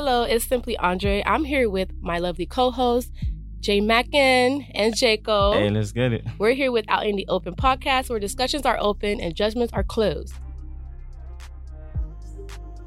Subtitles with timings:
[0.00, 1.24] Hello, it's Simply Andre.
[1.26, 3.10] I'm here with my lovely co-host,
[3.58, 5.54] Jay Maken and Djeko.
[5.54, 6.24] Hey, let's get it.
[6.38, 9.82] We're here with Out in the Open podcast where discussions are open and judgments are
[9.82, 10.34] closed.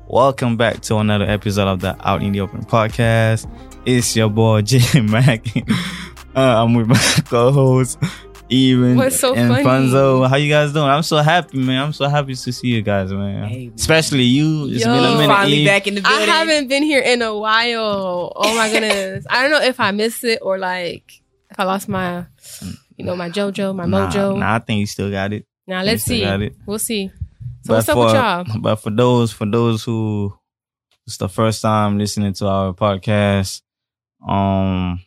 [0.07, 3.45] Welcome back to another episode of the Out in the Open podcast.
[3.85, 5.69] It's your boy Jay Maken.
[6.33, 7.99] Uh, I'm with my co-host
[8.51, 9.63] Even What's so and funny?
[9.63, 10.27] Fanzo.
[10.27, 10.85] How you guys doing?
[10.85, 11.81] I'm so happy, man.
[11.81, 13.47] I'm so happy to see you guys, man.
[13.47, 13.75] Hey, man.
[13.75, 14.67] Especially you.
[14.67, 14.93] It's Yo.
[14.93, 15.27] been a minute.
[15.27, 15.65] Finally Yve.
[15.67, 16.17] back in the video.
[16.17, 18.33] I haven't been here in a while.
[18.35, 19.25] Oh my goodness.
[19.29, 21.13] I don't know if I missed it or like
[21.49, 22.25] if I lost my,
[22.97, 24.37] you know, my JoJo, my Nah, mojo.
[24.37, 25.45] Nah, I think you still got it.
[25.65, 26.19] Now let's see.
[26.19, 26.53] got it.
[26.65, 27.07] We'll see.
[27.07, 28.45] So But what's up for, with y'all?
[28.59, 30.37] But for those for those who
[31.07, 33.61] it's the first time listening to our podcast,
[34.27, 34.99] um,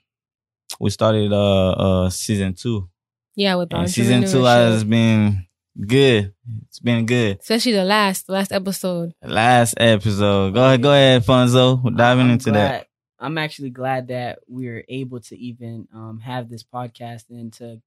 [0.81, 2.89] we started uh uh season two,
[3.37, 4.71] Yeah, with the and season two entrepreneurship.
[4.73, 5.47] has been
[5.87, 6.35] good.
[6.69, 7.41] It's been good.
[7.41, 9.15] especially the last, the last episode.
[9.23, 11.83] Last episode, go ahead, go ahead, Fanzo.
[11.83, 12.89] We're diving I'm into that.
[13.19, 17.81] I'm actually glad that we're able to even um, have this podcast and to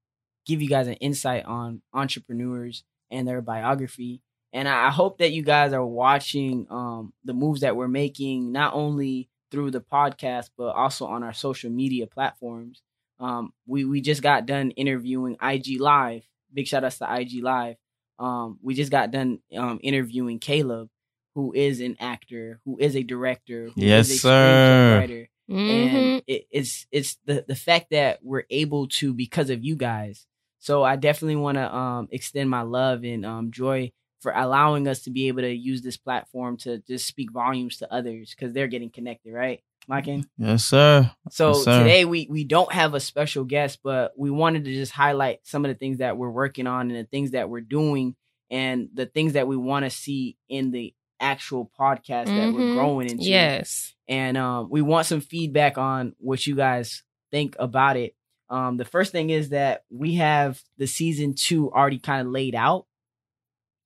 [0.46, 4.22] give you guys an insight on entrepreneurs and their biography.
[4.54, 8.52] And I I hope that you guys are watching um, the moves that we're making,
[8.52, 12.82] not only through the podcast, but also on our social media platforms.
[13.20, 16.24] Um, we, we just got done interviewing IG Live.
[16.54, 17.76] Big shout outs to IG Live.
[18.20, 20.90] Um, we just got done um, interviewing Caleb,
[21.36, 25.06] who is an actor, who is a director, who Yes, is a sir.
[25.06, 29.64] screenplay hmm and it, it's it's the the fact that we're able to because of
[29.64, 30.26] you guys.
[30.60, 35.02] So I definitely want to um extend my love and um joy for allowing us
[35.04, 38.68] to be able to use this platform to just speak volumes to others because they're
[38.68, 40.08] getting connected, right, Mike?
[40.38, 41.12] Yes, sir.
[41.30, 41.80] So Yes, sir.
[41.80, 45.64] today we we don't have a special guest, but we wanted to just highlight some
[45.66, 48.16] of the things that we're working on and the things that we're doing
[48.50, 52.74] and the things that we want to see in the actual podcast that we're Mhm.
[52.76, 53.94] growing into Yes.
[54.08, 58.16] and um, we want some feedback on what you guys think about it.
[58.50, 62.56] Um, the first thing is that we have the season two already kind of laid
[62.56, 62.86] out,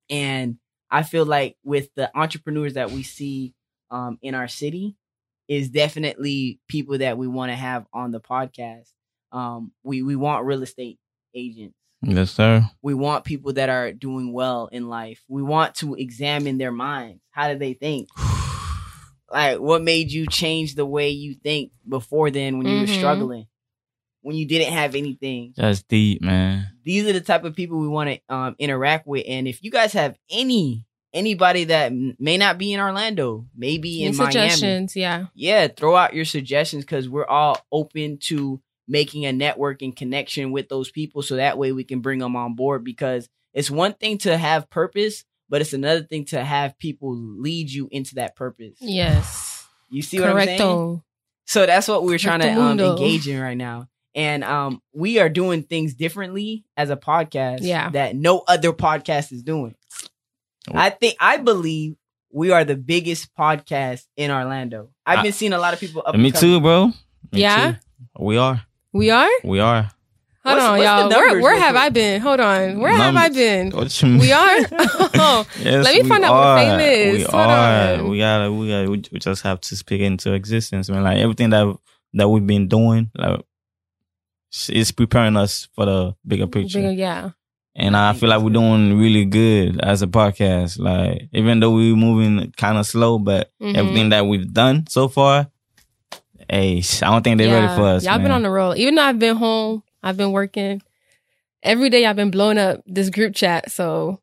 [0.10, 0.58] and
[0.90, 3.54] I feel like with the entrepreneurs that we see
[3.92, 4.96] um, in our city,
[5.52, 8.88] is definitely people that we want to have on the podcast.
[9.34, 10.98] Um, we we want real estate
[11.36, 11.76] agents.
[12.02, 12.64] Yes, sir.
[12.82, 15.22] We want people that are doing well in life.
[15.28, 17.22] We want to examine their minds.
[17.32, 18.08] How do they think?
[19.30, 22.98] like what made you change the way you think before then when you were Mhm.
[22.98, 23.48] struggling
[24.22, 26.68] when you didn't have anything That's deep, man.
[26.84, 29.72] these are the type of people we want to um, interact with and if you
[29.72, 34.96] guys have any anybody that may not be in orlando maybe in Any miami suggestions?
[34.96, 35.26] Yeah.
[35.36, 40.52] yeah throw out your suggestions because we're all open to making a network and connection
[40.52, 43.94] with those people so that way we can bring them on board because it's one
[43.94, 48.36] thing to have purpose but it's another thing to have people lead you into that
[48.36, 49.66] purpose Yes.
[49.90, 51.02] you see what i'm saying
[51.46, 53.90] so that's what we're trying to um, engage in right now.
[54.16, 57.90] And um, we are doing things differently as a podcast Yeah.
[57.90, 59.76] that no other podcast is doing.
[60.70, 60.74] Oh.
[60.78, 61.96] I think I believe
[62.32, 64.90] we are the biggest podcast in Orlando.
[65.06, 66.16] I've I- been seeing a lot of people up.
[66.16, 66.40] Me coming.
[66.42, 66.88] too, bro.
[66.88, 66.94] Me
[67.42, 67.72] Yeah?
[67.74, 67.78] too.
[68.20, 68.62] We are.
[68.94, 69.30] We are?
[69.44, 69.92] We are.
[70.44, 71.10] Hold What's- on, what's y'all.
[71.10, 71.76] Where, where have?
[71.76, 72.20] I been?
[72.20, 72.80] Hold on.
[72.80, 73.70] Where have I been?
[73.72, 74.20] What you mean?
[74.20, 74.58] We are?
[75.14, 76.58] Oh, Yes, Let me find out what are.
[76.58, 77.18] fame is.
[77.20, 77.94] We Hold are.
[78.00, 78.10] on.
[78.10, 78.52] We gotta.
[78.52, 78.90] We gotta.
[78.90, 81.04] We, we just have to speak into existence, man.
[81.04, 81.76] Like everything that
[82.14, 83.42] that we've been doing, like
[84.70, 86.80] it's preparing us for the bigger picture.
[86.80, 87.30] bigger, yeah.
[87.76, 90.78] And I feel like we're doing really good as a podcast.
[90.78, 93.76] Like even though we're moving kind of slow, but Mhm.
[93.78, 95.48] everything that we've done so far,
[96.50, 97.62] hey, I don't think they're yeah.
[97.68, 98.04] ready for us.
[98.06, 98.76] Y'all been on the roll.
[98.76, 100.82] Even though I've been home, I've been working.
[101.64, 104.20] Every day I've been blowing up this group chat, so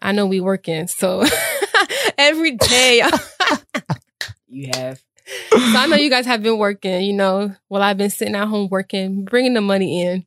[0.00, 0.86] I know we working.
[0.86, 1.24] So
[2.18, 3.02] every day,
[4.48, 5.02] You have
[5.50, 7.02] So I know you guys have been working.
[7.04, 10.24] You know, while I've been sitting at home working, bringing the money in.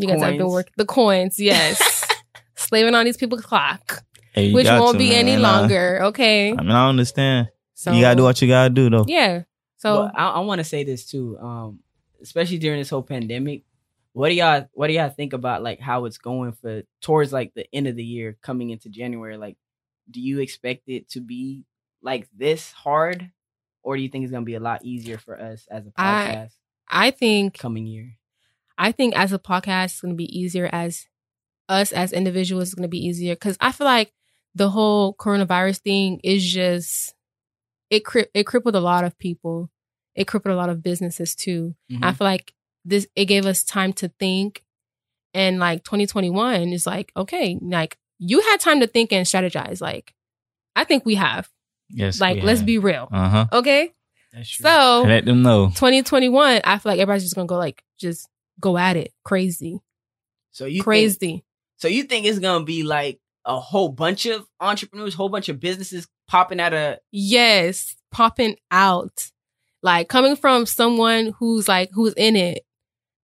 [0.00, 0.52] The you guys have been coins.
[0.52, 2.04] working the coins, yes,
[2.56, 5.18] slaving on these people's clock, Hey, which won't to, be man.
[5.28, 6.00] any I- longer.
[6.04, 7.48] Okay, I mean, I understand.
[7.74, 9.04] so you gotta do what you gotta do, though.
[9.08, 9.42] Yeah.
[9.78, 11.80] So Well, I, I want to say this too, um,
[12.22, 13.64] especially during this whole pandemic.
[14.12, 17.52] What do y'all What do y'all think about like how it's going for towards like
[17.54, 19.36] the end of the year, coming into January?
[19.36, 19.56] Like,
[20.10, 21.64] do you expect it to be
[22.00, 23.30] like this hard,
[23.82, 26.52] or do you think it's gonna be a lot easier for us as a podcast
[26.88, 28.16] I think coming year?
[28.78, 31.06] I think as a podcast, it's going to be easier as
[31.68, 34.12] us as individuals, it's going to be easier because I feel like
[34.54, 37.14] the whole coronavirus thing is just
[37.90, 39.70] it cri- it crippled a lot of people.
[40.14, 41.74] It crippled a lot of businesses too.
[42.02, 42.52] I feel like
[42.84, 44.62] this it gave us time to think,
[45.32, 49.80] and like 2021 is like okay, like you had time to think and strategize.
[49.80, 50.14] Like
[50.76, 51.48] I think we have.
[51.90, 52.20] Yes.
[52.20, 53.46] Like let's be real, Uh huh.
[53.52, 53.92] okay?
[54.32, 54.64] That's true.
[54.64, 55.66] So Let them know.
[55.68, 58.28] 2021, I feel like everybody's just gonna go like just
[58.60, 59.80] go at it, crazy,
[60.52, 61.44] so you think, crazy.
[61.76, 65.60] so you think it's gonna be like a whole bunch of entrepreneurs, whole bunch of
[65.60, 69.30] businesses popping out of Yes, popping out.
[69.82, 72.64] Like coming from someone who's like who's in it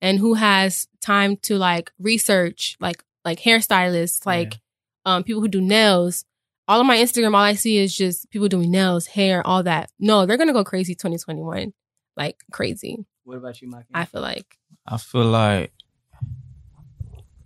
[0.02, 4.58] and who has time to like research, like like hairstylists, like
[5.06, 6.24] um people who do nails.
[6.68, 9.90] All of my Instagram, all I see is just people doing nails, hair, all that.
[9.98, 11.72] No, they're gonna go crazy 2021.
[12.16, 13.06] Like crazy.
[13.30, 13.84] What about you, Mike?
[13.94, 14.58] I feel like.
[14.88, 15.72] I feel like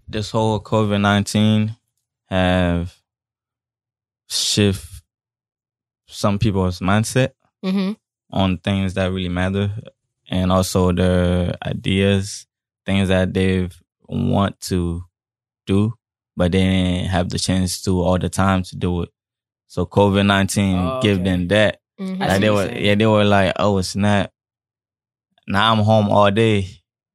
[0.08, 1.76] this whole COVID nineteen
[2.30, 2.96] have
[4.26, 5.02] shift
[6.08, 7.32] some people's mindset
[7.62, 7.92] hmm
[8.32, 9.70] on things that really matter
[10.30, 12.46] and also their ideas,
[12.86, 13.68] things that they
[14.08, 15.04] want to
[15.66, 15.92] do,
[16.34, 19.10] but they didn't have the chance to all the time to do it.
[19.66, 21.80] So COVID nineteen Oh, give them that.
[22.00, 24.30] I hmm Like they were, yeah, they were like, oh snap!
[25.46, 26.68] Now I'm home all day.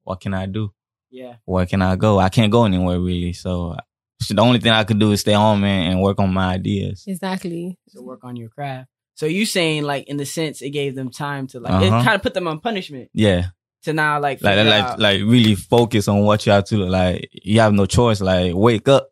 [0.04, 0.72] What can I do?
[1.12, 1.36] yeah.
[1.46, 2.20] Where can I go?
[2.20, 3.34] I can't go anywhere really.
[3.34, 3.76] So,
[4.22, 6.54] so the only thing I could do is stay home and, and work on my
[6.54, 7.04] ideas.
[7.08, 7.78] Exactly.
[7.96, 8.90] To work on your craft.
[9.16, 11.86] So you saying like in the sense it gave them time to like Uh-huh.
[11.86, 13.48] it kind of put them on punishment Yeah,
[13.84, 16.86] to now like like like like really focus on what you have to do.
[16.86, 18.22] Like you have no choice.
[18.22, 19.10] Like wake up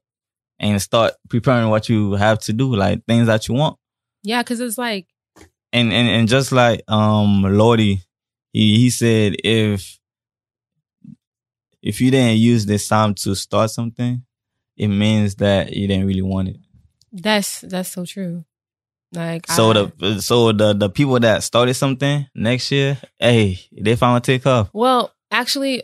[0.59, 2.75] and start preparing what you have to do.
[2.75, 3.77] Like things that you want.
[4.23, 5.07] Yeah, because it's like
[5.73, 8.01] and and and just like um Lordy,
[8.57, 9.99] he he said if
[11.81, 14.23] if you didn't use this time to start something,
[14.75, 16.57] it means that you didn't really want it.
[17.11, 18.43] that's that's so true.
[19.13, 23.95] Like So I- the so the the people that started something next year, hey, they
[23.95, 24.69] finally take off.
[24.73, 25.83] well, actually,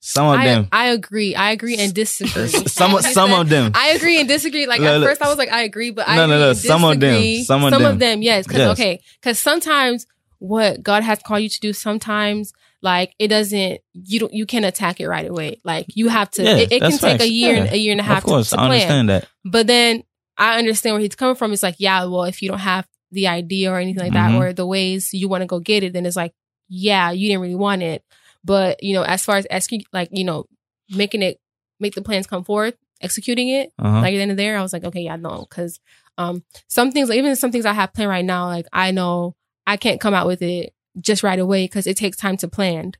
[0.00, 1.34] Some of I, them, I agree.
[1.34, 2.46] I agree and disagree.
[2.78, 3.72] some some of them.
[3.74, 4.66] I agree and disagree.
[4.66, 6.48] Like Look, at first, I was like, I agree, but I No, no, agree no.
[6.50, 7.20] and Some of them.
[7.20, 7.44] disagree.
[7.44, 8.22] Some of them.
[8.22, 8.46] yes.
[8.46, 8.72] Because Yes.
[8.78, 10.06] okay, because sometimes
[10.38, 12.52] what God has called you to do, sometimes
[12.82, 13.80] like it doesn't.
[13.94, 14.32] You don't.
[14.32, 15.60] You can't attack it right away.
[15.64, 16.42] Like you have to.
[16.42, 17.28] Yeah, it it can take a facts.
[17.30, 17.72] year and Yeah.
[17.74, 18.72] a year and a half of course, to, to I plan.
[18.80, 19.28] understand that.
[19.44, 20.02] But then
[20.38, 21.52] I understand where he's coming from.
[21.52, 24.38] It's like, yeah, well, if you don't have the idea or anything like that, Mhm.
[24.40, 26.34] or the ways you want to go get it, then it's like,
[26.68, 28.04] yeah, you didn't really want it.
[28.44, 30.46] But you know, as far as asking, like you know,
[30.90, 31.40] making it,
[31.80, 34.00] make the plans come forth, executing it, Uh-huh.
[34.00, 35.80] like at the end of there, I was like, okay, yeah, no, because
[36.18, 39.34] um, some things, even some things I have planned right now, like I know
[39.66, 42.92] I can't come out with it just right away because it takes time to plan.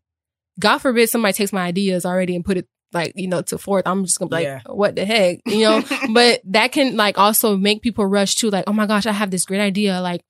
[0.58, 3.82] God forbid somebody takes my ideas already and put it like you know to forth.
[3.86, 4.60] I'm just gonna be like, Yeah.
[4.66, 5.82] what the heck, you know?
[6.12, 9.30] but that can like also make people rush to like, oh my gosh, I have
[9.30, 10.00] this great idea.
[10.00, 10.22] Like,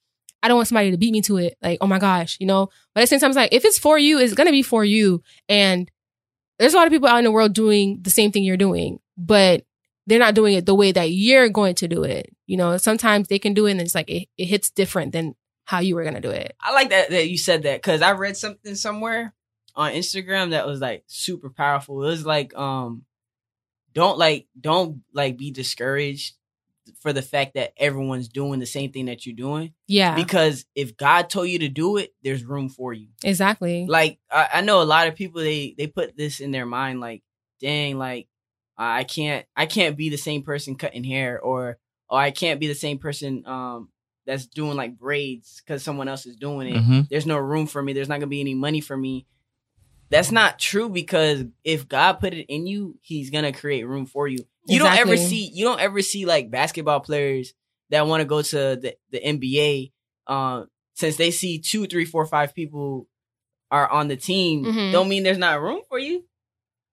[0.43, 1.57] I don't want somebody to beat me to it.
[1.63, 2.69] Like, oh my gosh, you know.
[2.95, 4.85] But at the same time, it's like if it's for you, it's gonna be for
[4.85, 5.23] you.
[5.49, 5.91] And
[6.59, 8.99] there's a lot of people out in the world doing the same thing you're doing,
[9.17, 9.65] but
[10.07, 12.35] they're not doing it the way that you're going to do it.
[12.47, 15.35] You know, sometimes they can do it and it's like it, it hits different than
[15.67, 16.57] how you were gonna do it.
[16.61, 19.35] I like that that you said that because I read something somewhere
[19.75, 22.03] on Instagram that was like super powerful.
[22.03, 23.05] It was like, um,
[23.93, 26.35] don't like don't like be discouraged
[27.01, 30.97] for the fact that everyone's doing the same thing that you're doing Yeah, because if
[30.97, 33.09] God told you to do it, there's room for you.
[33.25, 33.87] exactly.
[33.87, 37.01] Like I, I know a lot of people they they put this in their mind
[37.01, 37.23] like,
[37.61, 38.29] dang, like
[38.79, 41.79] I can't I can't be the same person cutting hair or
[42.09, 43.89] or I can't be the same person um
[44.27, 46.83] that's doing like braids because someone else is doing it.
[46.83, 47.93] Hmm there's no room for me.
[47.93, 49.27] There's not gonna be any money for me.
[50.11, 54.29] That's not true because if god put it in you he's gonna create room for
[54.29, 54.39] you.
[54.67, 57.55] You don't ever see you don't ever see like basketball players
[57.91, 59.93] that want to go to the, the nba
[60.27, 63.07] um since they see two three four five people
[63.71, 64.93] are on the team Mhm.
[64.93, 66.25] don't mean there's not room for you.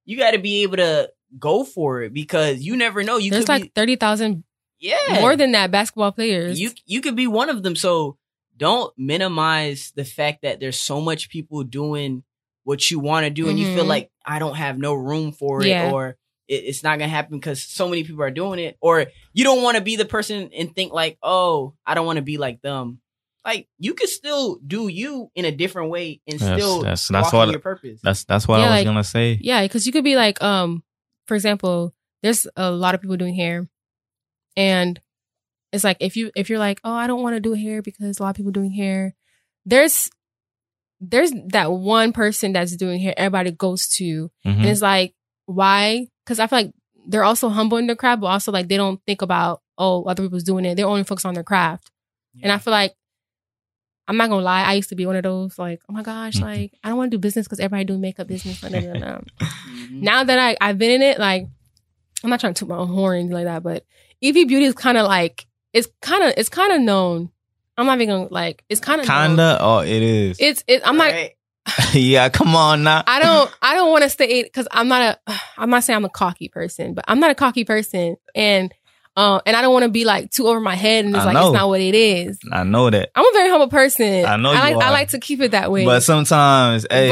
[0.06, 3.18] You got to be able to go for it because you never know.
[3.18, 4.44] You There's could like be thirty thousand
[4.84, 6.60] yeah more than that basketball players.
[6.60, 7.76] you you could be one of them.
[7.76, 8.18] So
[8.58, 12.24] don't minimize the fact that there's so much people doing
[12.66, 13.88] what you want to do, and you feel Mhm.
[13.96, 15.92] like I don't have no room for it, Yeah.
[15.92, 19.44] or it, it's not gonna happen because so many people are doing it, or you
[19.44, 22.38] don't want to be the person and think like, oh, I don't want to be
[22.38, 23.00] like them.
[23.46, 27.34] Like you could still do you in a different way and Yes, still that's- that's
[27.34, 28.00] walk what- your purpose.
[28.04, 29.38] That's that's what Yeah, I was like- gonna say.
[29.42, 30.84] Yeah, because you could be like, um,
[31.28, 33.68] for example, there's a lot of people doing hair,
[34.56, 35.00] and
[35.72, 38.20] it's like if you if you're like, oh, I don't want to do hair because
[38.20, 39.16] a lot of people doing hair.
[39.66, 40.10] There's
[41.02, 43.14] there's that one person that's doing hair.
[43.18, 44.58] Everybody goes to, Mhm.
[44.58, 45.14] and it's like,
[45.46, 46.08] why?
[46.24, 46.72] Because I feel like
[47.08, 50.24] they're also humble in their craft, but also like they don't think about oh other
[50.24, 50.76] people's doing it.
[50.76, 51.90] They're only focused on their craft,
[52.42, 52.94] and I feel like.
[54.06, 54.64] I'm not gonna lie.
[54.64, 56.42] I used to be one of those like, oh my gosh, Mhm.
[56.42, 58.62] like I don't want to do business because everybody doing makeup business.
[58.62, 59.24] Like, no, no, no
[59.92, 61.48] now that I I've been in it, like
[62.22, 63.86] I'm not trying to toot my own horn like that, but
[64.24, 67.30] Yvey Beauty is kind of like it's kind of it's kind of known
[67.78, 68.64] I'm not even gonna like.
[68.70, 70.38] It's kind of Kinda Oh, it is.
[70.40, 70.82] It's it.
[70.86, 71.12] I'm not.
[71.12, 71.32] Right?
[71.94, 73.04] yeah, come on now.
[73.08, 73.52] I don't.
[73.62, 75.34] I don't want to say because I'm not a.
[75.58, 78.72] I'm not saying I'm a cocky person, but I'm not a cocky person, and
[79.16, 81.28] uh, and I don't want to be like too over my head, and it's I
[81.28, 81.48] like know.
[81.48, 82.38] it's not what it is.
[82.52, 83.10] I know that.
[83.16, 84.26] I'm a very humble person.
[84.26, 84.86] I know I you like.
[84.86, 85.86] I like to keep it that way.
[85.86, 87.10] But sometimes, hey,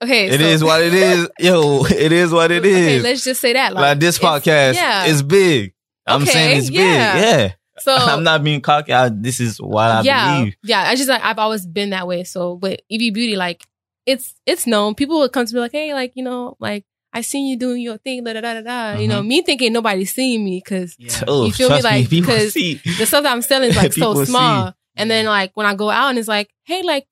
[0.00, 1.28] but okay, it so- is what it is.
[1.38, 2.76] Yo, it is what it is.
[2.76, 3.74] Okay, let's just say that.
[3.74, 5.06] like, this podcast yeah.
[5.06, 5.74] is big.
[6.10, 7.14] I'm Okay, saying it's yeah.
[7.14, 7.22] big.
[7.24, 7.52] Yeah.
[7.80, 8.92] So I'm not being cocky.
[8.92, 10.56] I, this is what I yeah, believe.
[10.62, 10.82] yeah.
[10.86, 12.24] I just like I've always been that way.
[12.24, 13.66] So with Yvey Beauty, like
[14.06, 14.94] it's it's known.
[14.94, 17.80] People would come to me like, hey, like you know, like I seen you doing
[17.82, 18.92] your thing, da da da da da.
[18.92, 19.08] You Mm-hmm.
[19.08, 21.24] know, me thinking nobody's seeing me because Yeah.
[21.26, 21.80] Oh, You feel me?
[21.82, 24.68] Like, because the stuff that I'm selling is like so small.
[24.68, 24.74] see.
[24.96, 27.06] And then like when I go out and it's like, hey, like.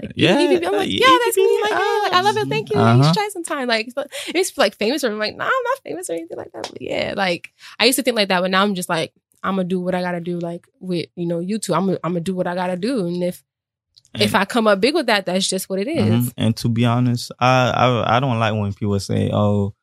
[0.00, 1.60] Like, Yeah, I'm like, yeah, that's me.
[1.62, 2.48] Like, like, I love it.
[2.48, 2.76] Thank you.
[2.76, 3.02] You Uh-huh.
[3.04, 3.66] should try sometime.
[3.68, 3.88] Like,
[4.28, 6.68] it's like famous or I'm like, nah, I'm not famous or anything like that.
[6.70, 9.12] But yeah, like I used to think like that, but now I'm just like,
[9.42, 10.38] I'm gonna do what I gotta do.
[10.38, 13.06] Like with you know YouTube, I'm gonna, I'm gonna do what I gotta do.
[13.06, 13.42] And if
[14.18, 16.26] if I come up big with that, that's just what it is.
[16.28, 16.32] Mhm.
[16.36, 19.74] And to be honest, I, I I don't like when people say, "Oh,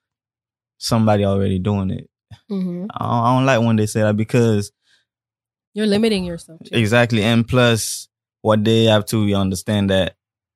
[0.77, 2.09] somebody already doing it."
[2.51, 2.87] Mhm.
[2.91, 4.71] I don't, I don't like when they say that because
[5.73, 6.59] You're limiting yourself.
[6.63, 6.75] Too.
[6.75, 8.07] exactly, and plus,
[8.45, 10.15] what they have to understand that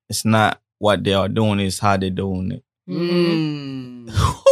[0.10, 2.64] it's not what they are doing; it's how they're doing it.
[2.88, 4.12] Mm.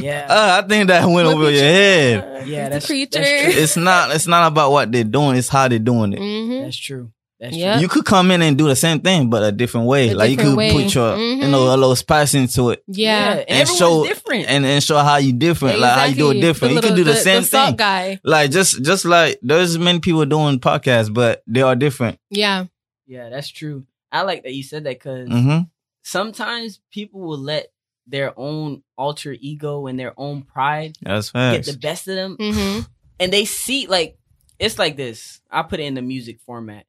[0.00, 0.26] Yeah.
[0.28, 1.60] Uh, I think that went Look over your you.
[1.60, 2.48] head.
[2.48, 3.20] Yeah, that's- a creature.
[3.20, 3.62] that's true.
[3.62, 4.10] It's not.
[4.14, 6.18] It's not about what they're doing; it's how they're doing it.
[6.18, 6.64] Mhm.
[6.64, 7.12] That's true.
[7.42, 7.80] That's Yeah.
[7.80, 10.10] You could come in and do the same thing, but a different way.
[10.10, 10.70] A like you could way.
[10.70, 11.50] put your, you Mhm.
[11.50, 12.84] know, a little spice into it.
[12.86, 13.32] Yeah.
[13.32, 14.44] and, And everyone's show- different.
[14.48, 16.40] and and show how you different, like how you do it Exactly.
[16.40, 16.70] different.
[16.70, 17.76] The you can do little- the, same salt thing.
[17.78, 18.20] guy.
[18.22, 22.20] Like just just like there's many people doing podcasts, but they are different.
[22.30, 22.66] Yeah.
[23.08, 23.84] yeah, that's true.
[24.12, 25.58] I like that you said that because hmm
[26.04, 27.72] sometimes people will let
[28.06, 32.80] their own alter ego and their own pride That's get the best of them, hmm
[33.20, 34.16] and they see like
[34.58, 35.40] it's like this.
[35.50, 36.86] I put it in the music format.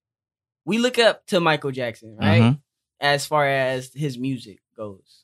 [0.65, 2.41] We look up to Michael Jackson, right?
[2.41, 2.59] Mhm.
[2.99, 5.23] As far as his music goes,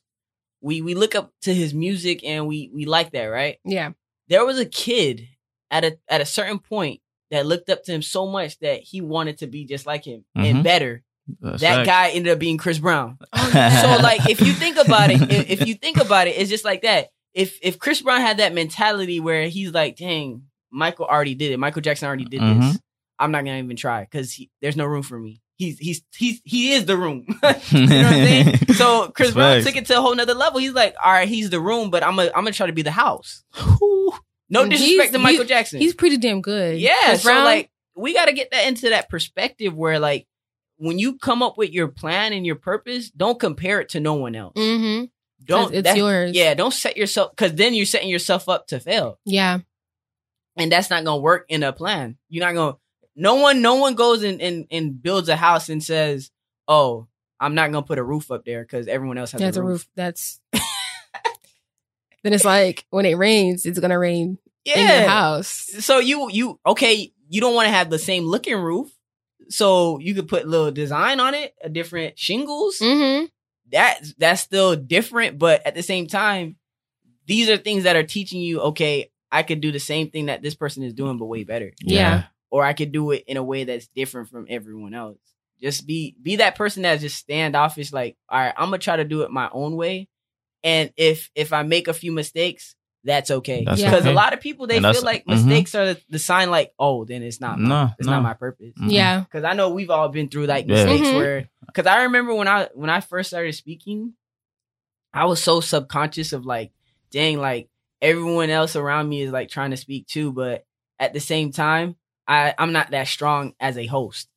[0.60, 3.58] we we look up to his music and we we like that, right?
[3.64, 3.92] Yeah.
[4.28, 5.26] there was a kid
[5.72, 7.00] at a at a certain point
[7.32, 10.24] that looked up to him so much that he wanted to be just like him
[10.36, 10.62] and Mhm.
[10.62, 11.02] better.
[11.40, 11.86] That's that facts.
[11.86, 13.18] guy ended up being Chris Brown.
[13.32, 13.50] Oh.
[13.82, 16.64] So like if you think about it, if, if you think about it, it's just
[16.64, 17.08] like that.
[17.34, 21.58] If if Chris Brown had that mentality where he's like, dang, Michael already did it.
[21.58, 22.78] Michael Jackson already did this.
[23.20, 25.40] I'm not gonna even try because there's no room for me.
[25.56, 27.24] He's he's he's he is the room.
[27.28, 27.86] you know what I'm
[28.26, 28.56] saying?
[28.74, 30.58] So Chris Brown took it to a whole nother level.
[30.58, 32.80] He's like, all right, he's the room, but I'm gonna I'm gonna try to be
[32.82, 33.44] the house.
[34.52, 35.80] No disrespect he's- to Michael he- Jackson.
[35.80, 36.78] He's pretty damn good.
[36.80, 40.26] yeah, Chris so Brown, like we got to get that into that perspective where like
[40.78, 44.14] when you come up with your plan and your purpose, don't compare it to no
[44.14, 44.54] one else.
[44.56, 45.04] hmm
[45.44, 46.32] Don't it's that- yours.
[46.32, 49.58] Yeah, don't set yourself because then you're setting yourself up to fail, Yeah.
[50.56, 52.16] and that's not gonna work in a plan.
[52.30, 52.76] You're not gonna.
[53.20, 56.30] No one, no one goes and and, and builds a house and says,
[56.66, 57.06] "Oh,
[57.38, 59.64] I'm not gonna put a roof up there because everyone else has That's a a
[59.64, 59.88] roof." roof.
[59.94, 60.40] That's.
[62.22, 65.06] then it's like when it rains, it's gonna rain in your Yeah.
[65.08, 65.48] house.
[65.80, 67.12] So you you okay?
[67.28, 68.90] You don't want to have the same looking roof,
[69.48, 72.78] so you could put a little design on it, a different shingles.
[72.80, 73.26] Mm-hmm.
[73.72, 76.56] that that's still different, but at the same time,
[77.26, 80.42] these are things that are teaching you, okay, I could do the same thing that
[80.42, 81.72] this person is doing, but way better.
[81.80, 82.24] Yeah.
[82.50, 85.18] Or I could do it in a way that's different from everyone else.
[85.62, 89.04] Just be be that person that's just standoffish, like, all right, I'm gonna try to
[89.04, 90.08] do it my own way.
[90.64, 93.64] And if if I make a few mistakes, that's okay.
[93.64, 94.10] That's because okay.
[94.10, 95.46] a lot of people they And feel that's- like mhm.
[95.46, 98.14] mistakes are the, the sign like, oh, then it's not my, No, it's no.
[98.14, 98.72] not my purpose.
[98.78, 98.90] Mhm.
[98.90, 99.20] Yeah.
[99.20, 100.84] Because I know we've all been through like Yeah.
[100.84, 101.16] mistakes Mhm.
[101.16, 104.14] where because I remember when I when I first started speaking,
[105.12, 106.72] I was so subconscious of like,
[107.10, 107.68] dang, like
[108.02, 110.64] everyone else around me is like trying to speak too, but
[110.98, 111.96] at the same time,
[112.30, 114.28] I I'm not that strong as a host.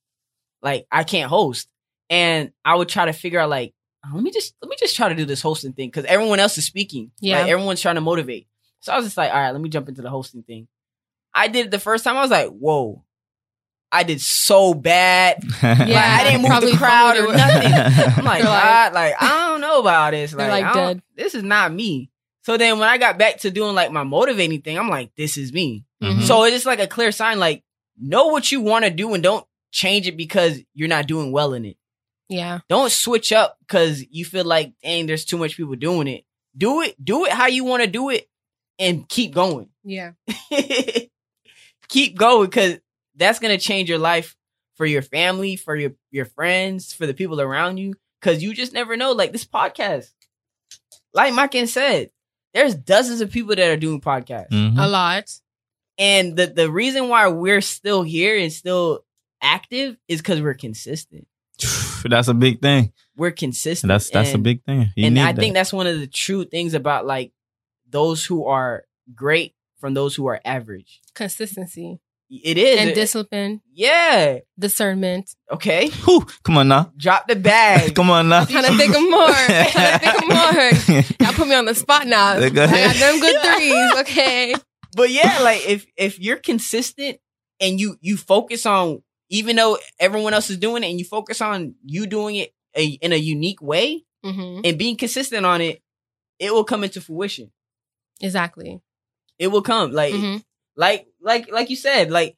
[0.61, 1.67] Like I can't host,
[2.09, 3.73] and I would try to figure out like,
[4.05, 6.39] oh, let me just let me just try to do this hosting thing because everyone
[6.39, 7.11] else is speaking.
[7.19, 7.41] Yeah.
[7.41, 8.47] like, everyone's trying to motivate.
[8.79, 10.67] So I was just like, all right, let me jump into the hosting thing.
[11.33, 12.17] I did it the first time.
[12.17, 13.03] I was like, whoa.
[13.91, 15.43] I did so bad.
[15.61, 17.71] Yeah, Like, I didn't move probably the crowd or nothing.
[18.17, 20.31] I'm like, God, like I don't know about this.
[20.31, 21.03] They're Like, like I don't- dead.
[21.15, 22.09] this is not me.
[22.43, 25.37] So then when I got back to doing like my motivating thing, I'm like, this
[25.37, 25.85] is me.
[26.01, 26.23] Mhm.
[26.23, 27.63] So it's just like a clear sign, like
[27.99, 31.53] know what you want to do and don't change it because you're not doing well
[31.53, 31.77] in it.
[32.29, 32.59] Yeah.
[32.69, 36.25] Don't switch up because you feel like, dang, there's too much people doing it.
[36.55, 38.27] Do it, do it how you want to do it,
[38.79, 39.69] and keep going.
[39.83, 40.11] Yeah.
[41.87, 42.79] keep going because
[43.15, 44.35] that's gonna change your life
[44.75, 47.93] for your family, for your your friends, for the people around you.
[48.19, 49.11] Because you just never know.
[49.11, 50.11] Like this podcast,
[51.13, 52.09] like Mike said,
[52.53, 54.81] there's dozens of people that are doing podcasts, Mhm.
[54.81, 55.29] A lot.
[55.97, 59.05] And the the reason why we're still here and still
[59.41, 61.27] active is because we're consistent.
[62.03, 62.91] That's a big thing.
[63.15, 63.87] We're consistent.
[63.89, 64.91] That's that's a big thing.
[64.95, 65.39] You and I that.
[65.39, 67.31] think that's one of the true things about like
[67.89, 70.99] those who are great from those who are average.
[71.13, 72.79] Consistency It is.
[72.79, 74.39] and discipline, yeah.
[74.57, 75.35] discernment.
[75.51, 75.89] Okay.
[75.89, 76.91] Whew, come on now.
[76.97, 77.93] Drop the bag.
[77.95, 78.39] Come on now.
[78.39, 79.21] I'm Trying to think of more.
[79.27, 81.03] I'm Trying to think of more.
[81.27, 82.39] Y'all put me on the spot now.
[82.49, 82.95] Go ahead.
[82.95, 83.93] I got them good threes.
[84.01, 84.55] Okay.
[84.95, 87.19] But yeah, like if if you're consistent
[87.59, 91.41] and you you focus on even though everyone else is doing it and you focus
[91.41, 95.81] on you doing it a, in a unique way hmm and being consistent on it,
[96.39, 97.51] it will come into fruition.
[98.21, 98.81] Exactly.
[99.39, 99.91] It will come.
[99.91, 100.37] Like hmm
[100.75, 102.35] like like like you said, like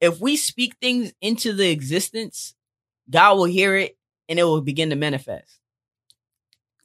[0.00, 2.54] if we speak things into the existence,
[3.10, 3.96] God will hear it
[4.28, 5.58] and it will begin to manifest.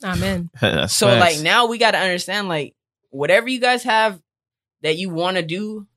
[0.04, 0.50] Amen.
[0.88, 1.20] So facts.
[1.20, 2.76] like now we got to understand like
[3.10, 4.20] whatever you guys have
[4.84, 5.88] that you want to do,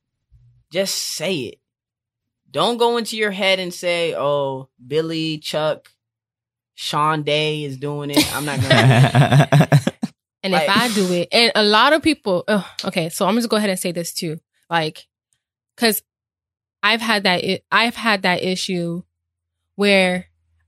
[0.71, 1.59] just say it.
[2.49, 5.89] Don't go into your head and say, "Oh, Billy, Chuck,
[6.73, 9.69] Sean Day is doing it." I'm not gonna.
[10.43, 13.35] And Like- if I do it, and a lot of people, ugh, okay, so I'm
[13.35, 14.39] just go ahead and say this too,
[14.69, 15.07] like,
[15.75, 16.03] because
[16.81, 19.01] I've had that, i- I've had that issue
[19.75, 20.26] where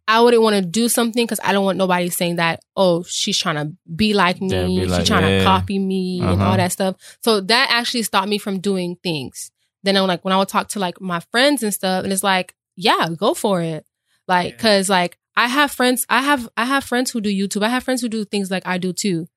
[0.09, 3.37] I wouldn't want to do something because I don't want nobody saying that, oh, she's
[3.37, 5.39] trying to be like me, Yeah, be she's trying yeah.
[5.39, 6.45] to copy me and Uh-huh.
[6.49, 6.95] all that stuff.
[7.23, 9.51] So that actually stopped me from doing things.
[9.83, 12.23] Then I'm like, when I would talk to like my friends and stuff, and it's
[12.23, 13.85] like, yeah, go for it,
[14.27, 14.57] like, Yeah.
[14.57, 17.83] cause like I have friends, I have I have friends who do YouTube, I have
[17.83, 19.27] friends who do things like I do too.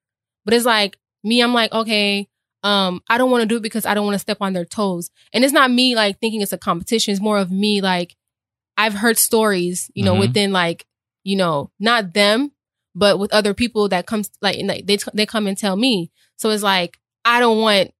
[0.43, 2.27] But it's like me, I'm like, okay,
[2.63, 4.65] um, I don't want to do it because I don't want to step on their
[4.65, 5.09] toes.
[5.33, 7.11] And it's not me like thinking it's a competition.
[7.11, 8.15] It's more of me like
[8.77, 10.19] I've heard stories, you know, Mhm.
[10.19, 10.85] within like,
[11.23, 12.51] you know, not them,
[12.95, 16.11] but with other people that comes like like, they they come and tell me.
[16.37, 17.91] So it's like I don't want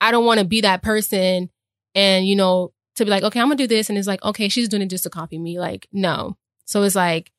[0.00, 1.50] I don't want to be that person
[1.94, 4.48] and you know to be like, okay, I'm gonna do this, and it's like, okay,
[4.48, 5.58] she's doing it just to copy me.
[5.60, 6.36] Like, no.
[6.64, 7.30] So it's like,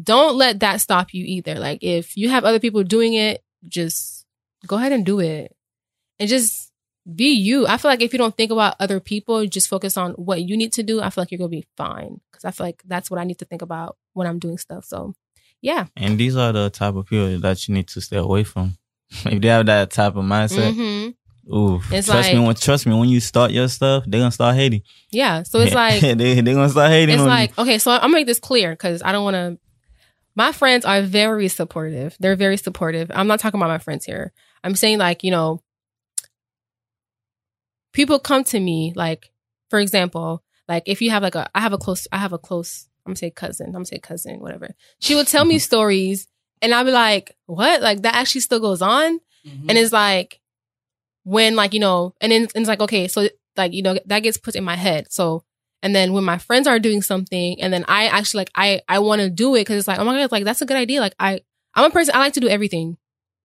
[0.00, 1.54] don't let that stop you either.
[1.54, 4.26] Like, if you have other people doing it, just
[4.66, 5.54] go ahead and do it,
[6.18, 6.72] and just
[7.12, 7.66] be you.
[7.66, 10.56] I feel like if you don't think about other people, just focus on what you
[10.56, 11.00] need to do.
[11.00, 13.38] I feel like you're gonna be fine because I feel like that's what I need
[13.40, 14.84] to think about when I'm doing stuff.
[14.84, 15.14] So,
[15.60, 15.86] yeah.
[15.96, 18.76] and these are the type of people that you need to stay away from.
[19.26, 21.10] If they have that type of mindset, hmm
[21.54, 22.40] ooh, It's trust me.
[22.40, 24.82] When trust me, when you start your stuff, they're gonna start hating.
[25.10, 25.42] Yeah.
[25.42, 27.16] So it's like they they gonna start hating.
[27.16, 29.58] it's like okay so i'll make this clear because i don't want to
[30.34, 34.32] my friends are very supportive they're very supportive i'm not talking about my friends here
[34.64, 35.60] i'm saying like you know
[37.94, 39.30] people come to me like
[39.70, 42.38] for example like if you have like a i have a close i have a
[42.38, 44.74] close i'm gonna say cousin i'm gonna say cousin whatever.
[44.98, 46.26] She would tell me stories
[46.60, 47.80] and I'd be like what?
[47.80, 49.20] Like that actually still goes on.
[49.46, 49.68] Mm-hmm.
[49.68, 50.40] and it's like
[51.24, 53.28] when like you know and then and it's like okay so
[53.58, 55.12] like you know that gets put in my head.
[55.12, 55.44] So
[55.82, 58.98] and then when my friends are doing something and then i actually like i i
[58.98, 61.00] want to do it because it's like oh my god like that's a good idea.
[61.00, 61.40] Like i
[61.74, 62.96] i'm a person i like to do everything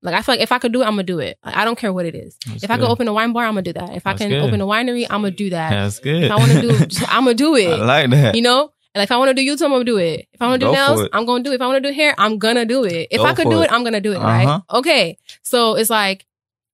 [0.01, 1.65] like i feel like if i could do it i'm gonna do it like, i
[1.65, 2.83] don't care what it is That's if i good.
[2.83, 4.41] could open a wine bar i'm gonna do that if i That's can good.
[4.43, 6.23] open a winery i'm gonna do that That's good.
[6.23, 6.69] if i want to do
[7.07, 8.35] i'm gonna do I it like that.
[8.35, 10.27] you know and if I want to do YouTube, I'm gonna do it.
[10.33, 11.09] If I want to do Go nails.
[11.13, 11.55] I'm gonna do it.
[11.55, 13.09] If I want to do hair, I'm gonna do it.
[13.11, 13.65] If Go I could do it.
[13.65, 14.15] it, I'm gonna do it.
[14.15, 14.25] Uh-huh.
[14.25, 14.61] Right?
[14.79, 15.19] Okay.
[15.43, 16.25] So it's like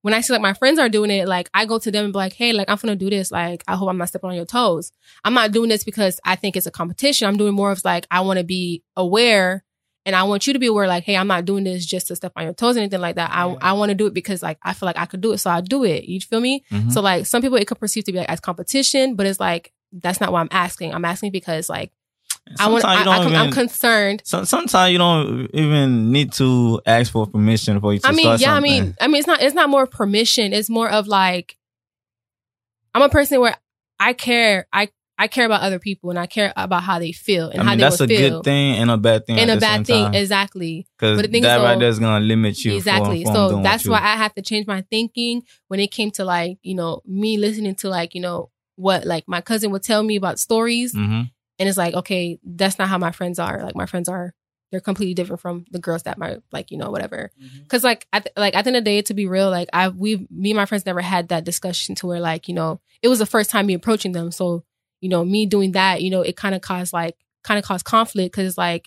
[0.01, 2.13] when I see like my friends are doing it, like I go to them and
[2.13, 3.31] be like, hey, like I'm gonna do this.
[3.33, 4.93] Like I hope I'm not stepping on your toes.
[5.25, 7.27] I'm not doing this because I think it's a competition.
[7.27, 9.64] I'm doing more of like I want to be aware,
[10.05, 10.87] and I want you to be aware.
[10.87, 13.15] Like, hey, I'm not doing this just to step on your toes or anything like
[13.15, 13.31] that.
[13.31, 13.55] I Yeah.
[13.61, 15.49] I want to do it because like I feel like I could do it, so
[15.49, 16.05] I do it.
[16.05, 16.63] You feel me?
[16.71, 16.91] Mhm.
[16.91, 19.71] So like some people it could perceive to be like as competition, but it's like
[19.91, 20.93] that's not why I'm asking.
[20.93, 21.91] I'm asking because like
[22.59, 22.85] I want.
[22.85, 24.21] I, I'm concerned.
[24.23, 28.25] some- sometimes you don't even need to ask for permission for you to I mean,
[28.25, 28.53] start yeah.
[28.53, 29.41] I mean, I mean, it's not.
[29.41, 30.53] It's not more permission.
[30.53, 31.57] It's more of like,
[32.93, 33.55] I'm a person where
[33.99, 34.67] I care.
[34.71, 37.63] I I care about other people and I care about how they feel and I
[37.63, 38.29] how mean, they that's would a feel.
[38.39, 39.39] good thing and a bad thing.
[39.39, 40.13] and at a the bad same thing, time.
[40.13, 40.87] exactly.
[40.97, 42.75] Because But the thing that is, right there is gonna limit you.
[42.75, 43.23] exactly.
[43.23, 45.79] From, from so doing that's what why you- I have to change my thinking when
[45.79, 49.39] it came to like you know me listening to like you know what like my
[49.41, 51.29] cousin would tell me about stories Mhm.
[51.59, 54.33] and it's like okay that's not how my friends are like my friends are
[54.71, 57.69] they're completely different from the girls that my like you know whatever Mhm.
[57.69, 59.69] Cause like at the, like at the end of the day, to be real, like
[59.71, 62.81] I we me and my friends never had that discussion to where like you know
[63.01, 64.29] it was the first time me approaching them.
[64.31, 64.65] So
[65.05, 67.85] you know me doing that, you know it kind of caused like kind of caused
[67.85, 68.85] conflict because it's like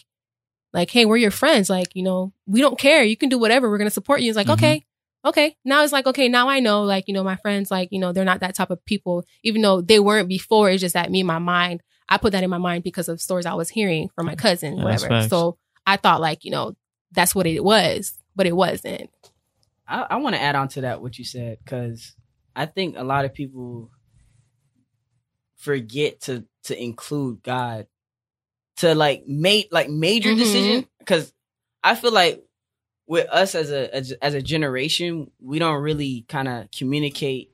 [0.72, 3.70] like hey we're your friends like you know we don't care you can do whatever
[3.70, 4.28] we're gonna support you.
[4.30, 4.54] It's like Mhm.
[4.58, 4.84] okay
[5.24, 8.00] okay now it's like okay now I know like you know my friends like you
[8.02, 10.68] know they're not that type of people even though they weren't before.
[10.70, 13.20] It's just that me in my mind I put that in my mind because of
[13.20, 15.28] stories I was hearing from my cousin Yeah, whatever.
[15.28, 16.76] So I thought like you know
[17.12, 18.00] that's what it was,
[18.36, 19.08] but it wasn't.
[19.86, 22.14] I, I want to add on to that what you said because
[22.54, 23.90] I think a lot of people
[25.58, 27.86] forget to to include God
[28.78, 30.38] to like make like major Mhm.
[30.38, 31.32] decision because
[31.82, 32.44] I feel like
[33.06, 37.50] with us as a as, as a generation, we don't really kind of communicate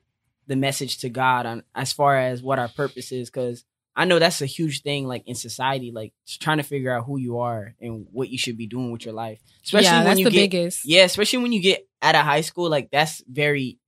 [0.47, 3.63] the message to God on as far as what our purpose is because
[3.95, 7.17] I know that's a huge thing like in society, like trying to figure out who
[7.17, 9.39] you are and what you should be doing with your life.
[9.63, 10.85] Especially yeah, when that's you the get biggest.
[10.85, 13.79] yeah, especially when you get out of high school, like that's very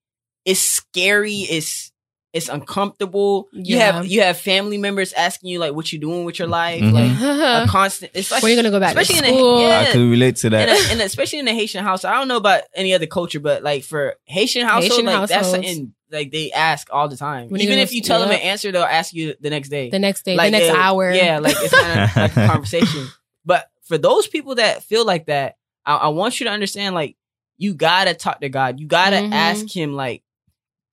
[0.46, 1.92] it's scary, it's
[2.38, 3.50] it's uncomfortable.
[3.52, 6.82] You have you have family members asking you like what you doing with your life,
[6.82, 6.94] Mhm.
[6.94, 9.62] like a constant it's like are you gonna go back to especially in a- school?
[9.62, 9.80] yeah.
[9.82, 10.70] I could relate to and, that.
[10.70, 12.06] a, and especially in the Haitian house.
[12.06, 15.34] I don't know about any other culture, but like for Haitian household, Haitian like that's
[15.34, 15.68] households.
[15.68, 17.50] something like they ask all the time.
[17.50, 19.90] When Even gonna- if you tell them an answer, they'll ask you the next day.
[19.90, 21.12] the next day, Like, the next uh, hour.
[21.12, 23.08] Yeah, like it's kind of like a conversation.
[23.46, 27.16] But for those people that feel like that, I, I want you to understand, like,
[27.58, 28.80] you gotta talk to God.
[28.80, 29.32] You gotta Mhm.
[29.34, 30.22] ask Him, like,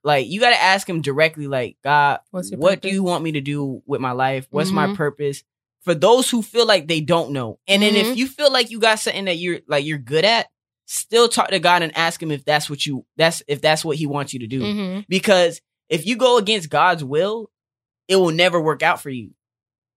[0.05, 2.21] like you gotta ask Him directly, like, God,
[2.61, 4.47] what do you want me to do with my life?
[4.51, 4.95] What's my Mhm.
[4.95, 5.43] purpose?
[5.83, 8.17] For those who feel like they don't know, and then if Mhm.
[8.17, 10.49] you feel like you got something that you're like you're good at,
[10.87, 13.97] still talk to God and ask Him if that's what you that's if that's what
[13.97, 15.05] He wants you to do Mhm.
[15.09, 17.51] because if you go against God's will,
[18.09, 19.31] it will never work out for you.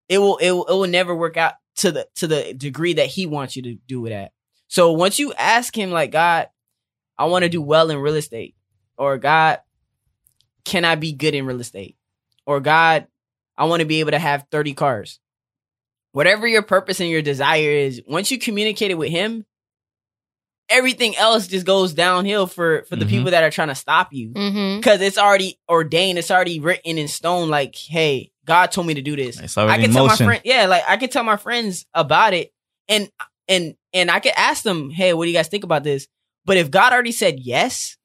[0.09, 3.07] It will it will, it will never work out to the to the degree that
[3.07, 4.31] he wants you to do it at.
[4.67, 6.49] So once you ask him like God,
[7.17, 8.55] I want to do well in real estate
[8.97, 9.59] or God,
[10.67, 11.95] can I be good in real estate?
[12.45, 13.07] Or God,
[13.57, 15.19] I want to be able to have 30 cars.
[16.11, 19.45] Whatever your purpose and your desire is, once you communicate it with him,
[20.69, 23.09] everything else just goes downhill for for the Mhm.
[23.09, 24.77] people that are trying to stop you Mhm.
[24.79, 26.19] because it's already ordained.
[26.19, 27.49] It's already written in stone.
[27.49, 29.37] Like, hey, God told me to do this.
[29.57, 32.51] I can tell my friend, yeah, like I can tell my friends about it,
[32.89, 33.09] and
[33.47, 36.07] and and I could ask them, hey, what do you guys think about this?
[36.45, 37.97] But if God already said yes,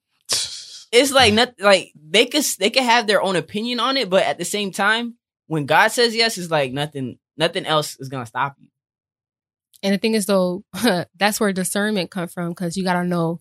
[0.93, 1.55] it's like nothing.
[1.59, 4.71] like they could they could have their own opinion on it, but at the same
[4.71, 5.15] time,
[5.47, 8.69] when God says yes, it's like nothing nothing else is gonna stop you.
[9.83, 10.63] And the thing is, though,
[11.17, 13.41] that's where discernment comes from because you got to know,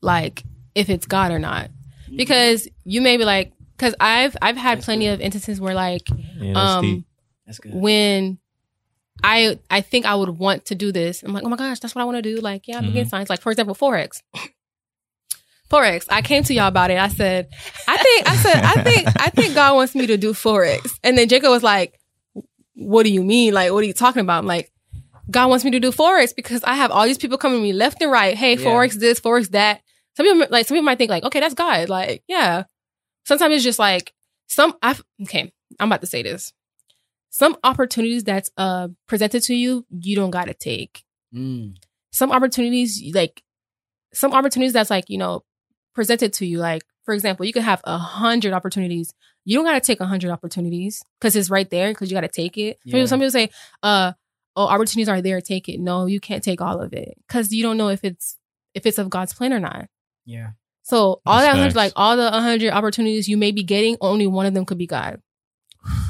[0.00, 0.44] like,
[0.76, 1.70] if it's God or not.
[2.14, 5.14] Because you may be like, because I've I've had That's plenty good.
[5.14, 7.04] of instances where like Yeah, that's um deep.
[7.46, 7.72] that's good.
[7.74, 8.38] when
[9.22, 11.22] I I think I would want to do this.
[11.22, 12.36] I'm like, oh my gosh, that's what I want to do.
[12.40, 12.92] Like, yeah, I'm Mhm.
[12.94, 13.30] getting signs.
[13.30, 14.22] Like, for example, Forex.
[15.70, 16.06] Forex.
[16.08, 16.98] I came to y'all about it.
[16.98, 17.48] I said,
[17.86, 20.90] I think, I said, I think, I think God wants me to do Forex.
[21.04, 21.98] And then Jacob was like,
[22.74, 23.54] what do you mean?
[23.54, 24.38] Like, what are you talking about?
[24.38, 24.72] I'm like,
[25.30, 27.72] God wants me to do Forex because I have all these people coming to me
[27.72, 28.36] left and right.
[28.36, 28.64] Hey, Yeah.
[28.66, 29.80] Forex this, Forex that.
[30.16, 31.88] Some people, like, some people might think like, okay, that's God.
[31.88, 32.64] Like, yeah.
[33.24, 34.12] Sometimes it's just like
[34.48, 36.52] some, I, okay, I'm about to say this.
[37.30, 41.76] Some opportunities that's, uh, presented to you, you don't got to take Mm.
[42.10, 43.44] some opportunities like
[44.12, 45.44] some opportunities that's like you know
[45.94, 49.12] presented to you like for example you could have a hundred opportunities
[49.44, 52.20] you don't got to take a hundred opportunities because it's right there because you got
[52.22, 53.06] to take it Some people- Yeah.
[53.06, 53.50] some people say
[53.82, 54.12] uh
[54.56, 57.62] oh opportunities are there take it no you can't take all of it because you
[57.62, 58.36] don't know if it's
[58.74, 59.86] if it's of god's plan or not
[60.26, 60.50] Yeah.
[60.82, 64.26] so all That's that 100, like all the 100 opportunities you may be getting only
[64.26, 65.20] one of them could be god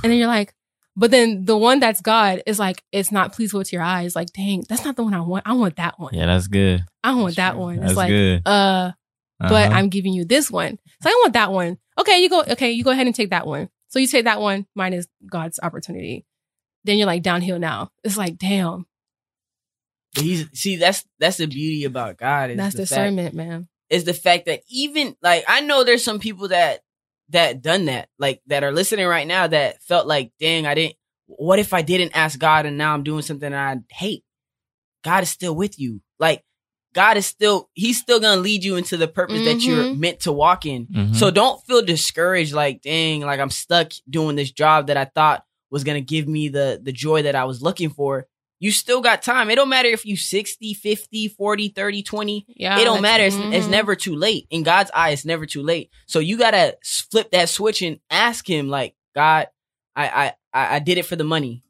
[0.02, 0.54] and then you're like
[0.96, 4.28] but then the one that's god is like it's not pleased with your eyes like
[4.32, 6.84] dang that's not the one i want i want that one Yeah, that's good.
[7.02, 7.60] I want That's that true.
[7.60, 7.76] one.
[7.76, 8.42] That's it's like, good.
[8.46, 8.92] uh,
[9.40, 9.76] but Uh-huh.
[9.78, 10.78] I'm giving you this one.
[11.02, 11.78] So I want that one.
[11.98, 12.42] Okay, you go.
[12.42, 13.68] Okay, you go ahead and take that one.
[13.88, 16.24] So you take that one minus God's opportunity.
[16.84, 17.90] Then you're like downhill now.
[18.04, 18.86] It's like, damn,
[20.16, 23.68] he's see that's that's the beauty about God is that's the fact, discernment, man.
[23.88, 26.80] is the fact that even like I know there's some people that
[27.30, 30.96] that done that like that are listening right now that felt like dang I didn't
[31.26, 34.24] what if I didn't ask God and now I'm doing something I hate
[35.04, 36.42] God is still with you like
[36.94, 39.98] God is still he's still gonna lead you into the purpose that you're Mhm.
[39.98, 41.16] meant to walk in Mhm.
[41.16, 45.44] so don't feel discouraged like dang like I'm stuck doing this job that I thought
[45.70, 48.26] was gonna give me the the joy that I was looking for
[48.58, 52.78] you still got time it don't matter if you 60 50 40 30 20 Yeah,
[52.78, 53.24] it don't matter.
[53.24, 53.70] It's, it's mhm.
[53.70, 54.46] never too late.
[54.50, 55.88] In God's eye, it's never too late.
[56.06, 59.46] So you gotta flip that switch and ask Him, like, God,
[59.96, 61.62] I I I I did it for the money,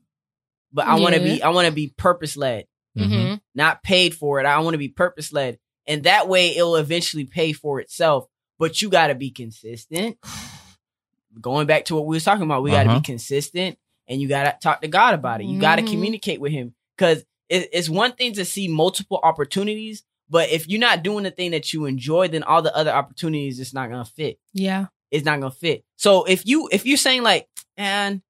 [0.72, 2.66] but I want to be I want to be purpose led,
[2.98, 3.08] Mhm.
[3.10, 3.40] Mhm.
[3.54, 4.46] not paid for it.
[4.46, 8.26] I want to be purpose led, and that way it'll eventually pay for itself.
[8.58, 10.18] But you gotta be consistent.
[11.40, 12.96] Going back to what we was talking about, we Uh-huh.
[12.96, 15.46] be consistent, and you gotta talk to God about it.
[15.46, 15.90] You gotta Mhm.
[15.90, 20.80] communicate with Him because it, it's one thing to see multiple opportunities, but if you're
[20.80, 24.04] not doing the thing that you enjoy, then all the other opportunities it's not gonna
[24.04, 24.38] fit.
[24.52, 25.84] Yeah, It's not gonna fit.
[25.96, 27.48] So if you if you're saying like,
[27.78, 28.22] man,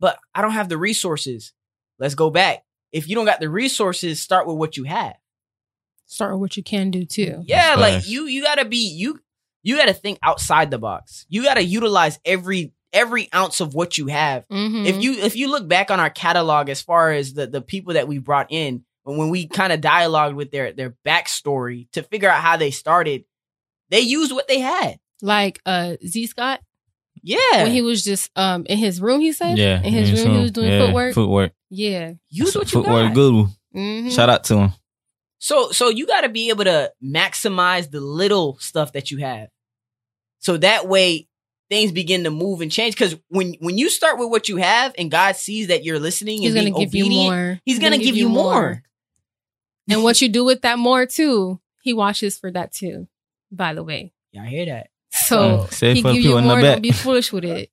[0.00, 1.52] but I don't have the resources,
[1.98, 2.64] let's go back.
[2.92, 5.16] If you don't got the resources, start with what you have.
[6.06, 7.42] start with what you can do too.
[7.44, 8.08] Yeah, That's like facts.
[8.08, 9.20] you you gotta be you
[9.62, 11.26] you gotta think outside the box.
[11.28, 14.46] You gotta utilize every every ounce of what you have.
[14.48, 14.86] Mhm.
[14.86, 17.92] If you if you look back on our catalog as far as the the people
[17.94, 22.02] that we brought in, and when we kind of dialogued with their their backstory to
[22.02, 23.24] figure out how they started,
[23.90, 24.98] they used what they had.
[25.20, 26.60] like uh Z Scott
[27.22, 29.58] Yeah, when he was just um in his room, he said.
[29.58, 29.82] Yeah.
[29.82, 31.14] in his yeah, room he was doing yeah, footwork.
[31.14, 31.52] Footwork.
[31.70, 32.12] Yeah.
[32.28, 33.14] use what you footwork got.
[33.14, 33.46] good.
[33.76, 34.10] Mhm.
[34.14, 34.72] Shout out to him.
[35.38, 39.48] So so you got to be able to maximize the little stuff that you have.
[40.40, 41.28] So that way
[41.68, 44.94] things begin to move and change cuz when when you start with what you have
[44.98, 47.60] and God sees that you're listening He's and gonna being give you more.
[47.64, 48.82] he's going to give you more.
[49.90, 53.06] And what you do with that more too, he watches for that too.
[53.50, 54.88] By the way, Yeah, I hear that.
[55.28, 56.60] So Mm, save he give you more.
[56.60, 57.70] Don't be foolish with it,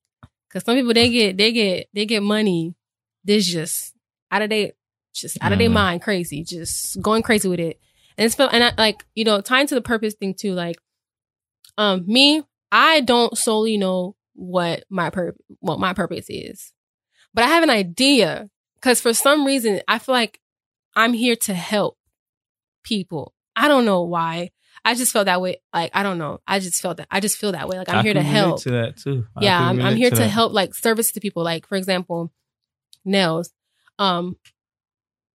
[0.48, 2.76] because some people they get they get they get money.
[3.24, 3.94] This just
[4.32, 4.72] out of their
[5.13, 5.74] just out of their Mhm.
[5.74, 7.80] mind, crazy, just going crazy with it.
[8.18, 10.54] And it's and I, like you know tying to the purpose thing too.
[10.54, 10.78] Like,
[11.78, 16.74] um, me, I don't solely know what my pur what my purpose is,
[17.34, 20.39] but I have an idea because for some reason I feel like
[20.96, 21.98] I'm here to help
[22.84, 23.34] people.
[23.56, 24.52] I don't know why.
[24.86, 25.58] I just felt that way.
[25.74, 26.39] Like I don't know.
[26.48, 27.08] I just felt that.
[27.10, 27.78] I just feel that way.
[27.78, 28.62] Like I'm I here to help.
[28.63, 29.26] To that too.
[29.36, 30.28] I yeah, I'm, I'm here to, that.
[30.30, 30.54] help.
[30.54, 31.43] Like service to people.
[31.43, 32.32] Like for example,
[33.04, 33.52] nails.
[33.98, 34.38] Um,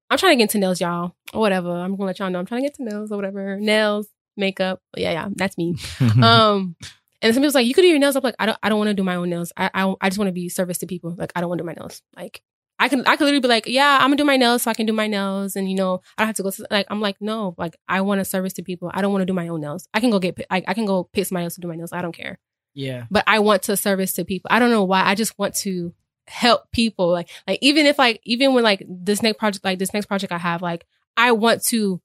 [0.09, 1.71] I'm trying to get into nails, y'all, or whatever.
[1.71, 2.39] I'm gonna let y'all know.
[2.39, 3.59] I'm trying to get to nails or whatever.
[3.59, 4.81] Nails, makeup.
[4.97, 5.77] Yeah, yeah, that's me.
[6.23, 6.77] um,
[7.23, 8.25] and some people's like, you could do your nails up.
[8.25, 9.53] Like, I don't, I don't want to do my own nails.
[9.57, 11.15] I, I, I just want to be service to people.
[11.17, 12.03] Like, I don't want to do my nails.
[12.17, 12.43] Like,
[12.81, 14.75] I can, I could literally be like, yeah, I'm gonna do my nails so I
[14.75, 16.51] can do my nails, and you know, I don't have to go.
[16.51, 18.91] To, like, I'm like, no, like, I want to service to people.
[18.93, 19.87] I don't want to do my own nails.
[19.95, 21.93] I can go get, I, I can go pick somebody else to do my nails.
[21.93, 22.39] I don't care.
[22.75, 23.05] Yeah.
[23.11, 24.49] But I want to service to people.
[24.51, 25.03] I don't know why.
[25.05, 25.93] I just want to
[26.27, 27.11] help people.
[27.11, 30.33] Like, like even if like, even when like this next project, like this next project
[30.33, 32.01] I have, like, I want to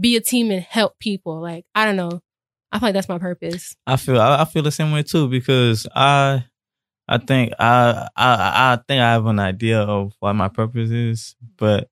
[0.00, 1.40] be a team and help people.
[1.40, 2.20] Like, I don't know.
[2.72, 3.76] I feel like that's my purpose.
[3.86, 6.46] I feel I, I feel the same way too because I
[7.12, 11.36] I think I I I think I have an idea of what my purpose is,
[11.58, 11.88] but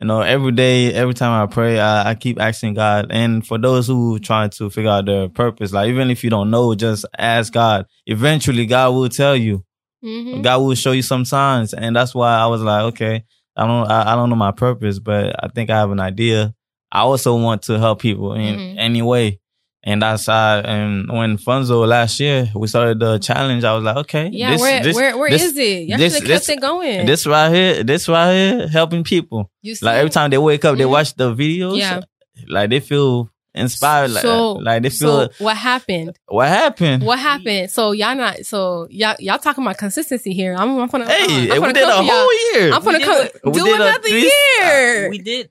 [0.00, 3.08] you know every day, every time I pray, I, I keep asking God.
[3.10, 6.50] And for those who trying to figure out their purpose, like even if you don't
[6.50, 7.86] know, just ask God.
[8.06, 9.64] Eventually, God will tell you.
[10.04, 10.42] Mm-hmm.
[10.42, 13.24] God will show you some signs, and that's why I was like, okay,
[13.56, 16.54] I don't I, I don't know my purpose, but I think I have an idea.
[16.92, 18.74] I also want to help people in Mhm.
[18.78, 19.40] any way.
[19.88, 23.96] And I saw, and when Fanzo last year, we started the challenge, I was like,
[23.98, 24.28] okay.
[24.32, 25.86] Yeah, this- where this- where where this- is it?
[25.88, 27.06] Y'all this- should have kept this- it going.
[27.06, 29.48] This right here, this right here, helping people.
[29.62, 29.86] you see?
[29.86, 30.90] Like every time they wake up, they Mhm.
[30.90, 31.78] watch the videos.
[31.78, 32.00] Yeah.
[32.48, 34.10] Like they feel inspired.
[34.10, 36.18] Like, So- like they feel, so what happened?
[36.26, 37.02] what happened?
[37.04, 37.70] What happened?
[37.70, 40.54] So y'all not so y'all y'all talking about consistency here.
[40.58, 42.20] I'm I'm gonna Hey, I'm we gonna did a come for y'all.
[42.20, 42.72] whole year.
[42.74, 45.10] I'm gonna We come did a- we do did another three- year.
[45.10, 45.48] We did.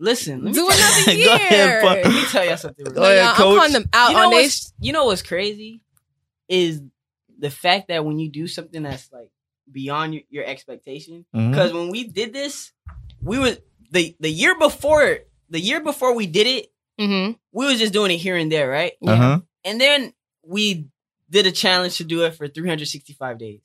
[0.00, 1.82] Listen, let me do tell another you- Go ahead, year.
[1.84, 2.84] Let me tell y'all something.
[2.86, 3.16] real Go No, quick.
[3.18, 3.56] ahead, y'all, I'm coach.
[3.58, 4.36] calling them out you know on they.
[4.42, 5.80] what's you know what's crazy
[6.48, 6.82] is
[7.38, 9.30] the fact that when you do something that's like
[9.70, 11.24] beyond your, your expectation.
[11.32, 12.72] Because when we did this,
[13.22, 13.56] we were
[13.92, 16.66] the the year before the year before we did it,
[16.98, 17.32] Mm-hmm.
[17.52, 18.92] we was just doing it here and there, right?
[19.00, 19.12] Yeah.
[19.12, 19.40] Uh-huh.
[19.64, 20.12] And then
[20.44, 20.88] we
[21.30, 23.60] did a challenge to do it for 365 days.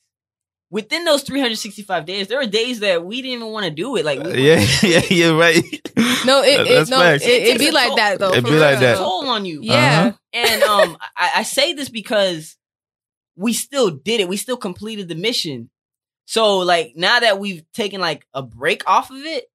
[0.72, 4.04] Within those 365 days, there were days that we didn't even want to do it.
[4.04, 5.64] Like, we Yeah, yeah, you're right.
[6.26, 7.24] No, it, it That's no, facts.
[7.24, 8.34] it, it be like toll- that though.
[8.34, 8.80] It for be like real.
[8.82, 8.98] that.
[8.98, 9.60] toll on you.
[9.62, 10.14] Yeah.
[10.34, 12.58] And um, I, I say this because
[13.38, 14.28] we still did it.
[14.28, 15.70] We still completed the mission.
[16.26, 19.46] So like now that we've taken like a break off of it,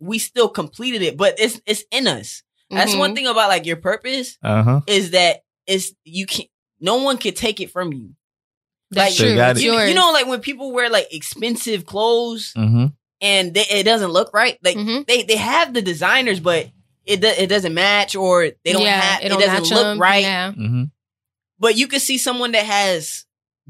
[0.00, 1.16] we still completed it.
[1.18, 2.42] But it's it's in us.
[2.70, 2.98] That's Mhm.
[2.98, 4.80] one thing about like your purpose Uh huh.
[4.88, 6.48] is that it's you can't.
[6.80, 8.15] No one can take it from you.
[8.90, 9.40] That's Like, true.
[9.40, 9.62] It's.
[9.62, 12.86] You, you know, like when people wear like expensive clothes Mm-hmm.
[13.20, 14.58] and they, it doesn't look right.
[14.62, 15.06] Like Mhm.
[15.06, 16.70] they they have the designers, but
[17.04, 19.86] it do- it doesn't match or they don't yeah, have it, it, doesn't match look
[19.86, 20.00] 'em.
[20.00, 20.22] right.
[20.22, 20.50] Yeah.
[20.52, 20.84] Mm-hmm.
[21.58, 23.24] But you can see someone that has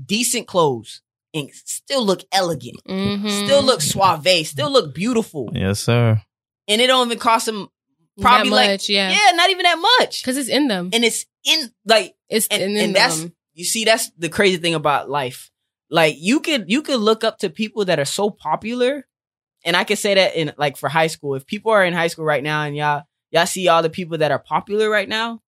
[0.05, 1.01] decent clothes
[1.33, 3.29] and still look elegant, Mm-hmm.
[3.47, 6.21] still look suave, still look beautiful, Yes, sir.
[6.69, 7.69] and it don't even cost them
[8.21, 10.23] probably That like yeah, yeah, not even that much.
[10.23, 10.91] because it's in them.
[10.93, 13.33] And it's in like It's and, in, and that's them.
[13.57, 15.51] You see that's the crazy thing about life.
[15.91, 19.07] Like you could you could look up to people that are so popular,
[19.65, 21.35] and I can say that in like for high school.
[21.35, 24.19] If people are in high school right now and y'all y'all see all the people
[24.19, 25.41] that are popular right now,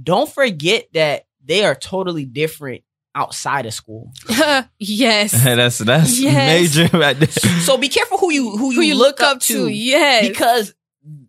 [0.00, 2.82] don't forget that they are totally different
[3.14, 4.12] outside of school.
[4.78, 5.32] yes.
[5.44, 6.76] that's that's Yes.
[6.76, 7.28] major right there.
[7.28, 10.28] So be careful who you who you, Who you look, up to, Yes.
[10.28, 10.74] because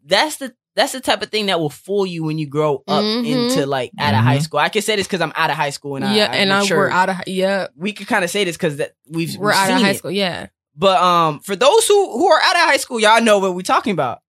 [0.05, 3.03] that's the that's the type of thing that will fool you when you grow up
[3.03, 3.25] Mhm.
[3.27, 4.41] into like out of high Mhm.
[4.41, 4.59] school.
[4.59, 6.51] I can say this because I'm out of high school and I, yeah, I and
[6.51, 6.77] I, matured.
[6.77, 9.55] we're out of yeah, we could kind of say this because that we've we're we've
[9.55, 9.97] out of high it.
[9.97, 10.11] school.
[10.11, 10.47] Yeah.
[10.75, 13.61] But um, for those who who are out of high school, y'all know what we're
[13.61, 14.19] talking about.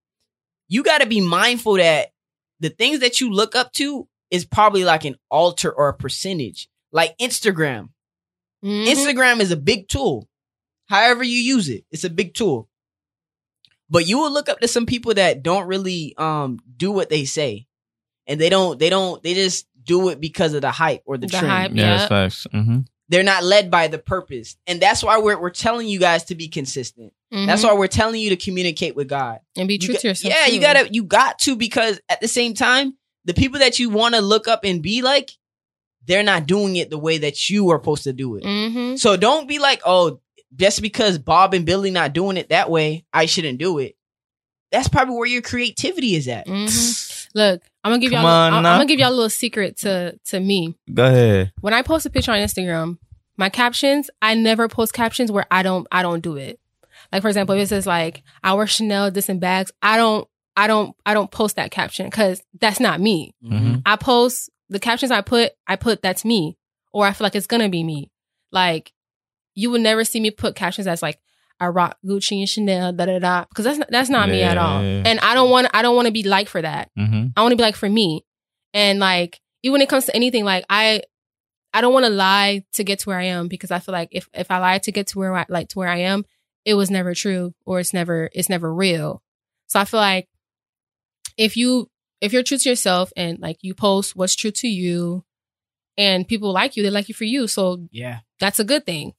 [0.69, 2.09] You got to be mindful that
[2.61, 6.69] the things that you look up to is probably like an alter or a percentage,
[6.93, 7.89] like Instagram.
[8.65, 8.87] Mhm.
[8.87, 10.29] Instagram is a big tool.
[10.87, 12.69] However you use it, it's a big tool.
[13.95, 17.25] But you will look up to some people that don't really um do what they
[17.25, 17.67] say.
[18.27, 21.27] And they don't they don't they just do it because of the hype or the,
[21.29, 21.47] The trend.
[21.49, 21.71] hype.
[21.75, 21.97] Yeah, Yeah.
[21.97, 22.47] that's facts.
[22.53, 22.79] hmm
[23.11, 24.57] They're not led by the purpose.
[24.67, 27.13] And that's why we're we're telling you guys to be consistent.
[27.31, 27.69] That's Mhm.
[27.69, 29.41] why we're telling you to communicate with God.
[29.57, 30.33] and be true ga- to yourself.
[30.35, 33.91] Yeah, you gotta you got to because at the same time, the people that you
[33.91, 35.31] want to look up and be like,
[36.07, 38.45] they're not doing it the way that you are supposed to do it.
[38.45, 38.99] Mhm.
[38.99, 40.21] So don't be like, oh,
[40.57, 43.97] just because Bob and Billy not doing it that way, I shouldn't do it.
[44.73, 46.47] That's probably where your creativity is at.
[46.47, 47.29] Mhm.
[47.35, 48.31] Look, I'm gonna give Come y'all.
[48.31, 50.75] on I'm, I'm gonna give y'all a little secret to to me.
[50.93, 51.53] Go ahead.
[51.61, 52.99] When I post a picture on Instagram,
[53.37, 56.59] my captions, I never post captions where I don't I don't do it.
[57.13, 60.29] Like for example, if it says like I wear Chanel this and bags, I don't
[60.57, 63.35] I don't I don't post that caption because that's not me.
[63.45, 63.83] Mhm.
[63.85, 66.57] I post the captions I put, I put that's me,
[66.93, 68.11] or I feel like it's gonna be me.
[68.53, 68.93] Like
[69.55, 71.19] you would never see me put captions that's like
[71.61, 74.81] I rock Gucci and Chanel, da da da, because that's that's not me at all.
[74.81, 76.91] And I don't want I don't want to be liked for that.
[76.97, 78.25] hmm I want to be like for me.
[78.73, 81.03] And like even when it comes to anything, like I
[81.73, 84.09] I don't want to lie to get to where I am because I feel like
[84.13, 86.25] if if I lie to get to where I like to where I am,
[86.65, 89.23] it was never true or it's never it's never real.
[89.67, 90.29] So I feel like
[91.37, 91.91] if you
[92.21, 95.25] if you're true to yourself and like you post what's true to you
[95.97, 97.47] and people like you, they like you for you.
[97.47, 98.21] So Yeah.
[98.41, 99.15] that's a good thing.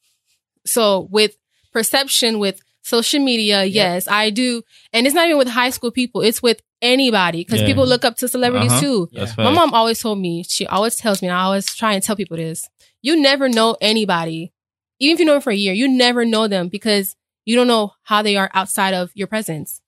[0.65, 1.36] So with
[1.73, 3.73] perception with social media, Yep.
[3.73, 4.62] yes, I do.
[4.93, 7.67] And it's not even with high school people, it's with anybody because Yeah.
[7.67, 8.82] people look up to celebrities Uh-huh.
[8.82, 9.10] too.
[9.12, 9.25] Yeah.
[9.38, 12.15] My mom always told me, she always tells me, and I always try and tell
[12.15, 12.69] people this.
[13.01, 14.51] You never know anybody.
[14.99, 17.67] Even if you know them for a year, you never know them because you don't
[17.67, 19.82] know how they are outside of your presence.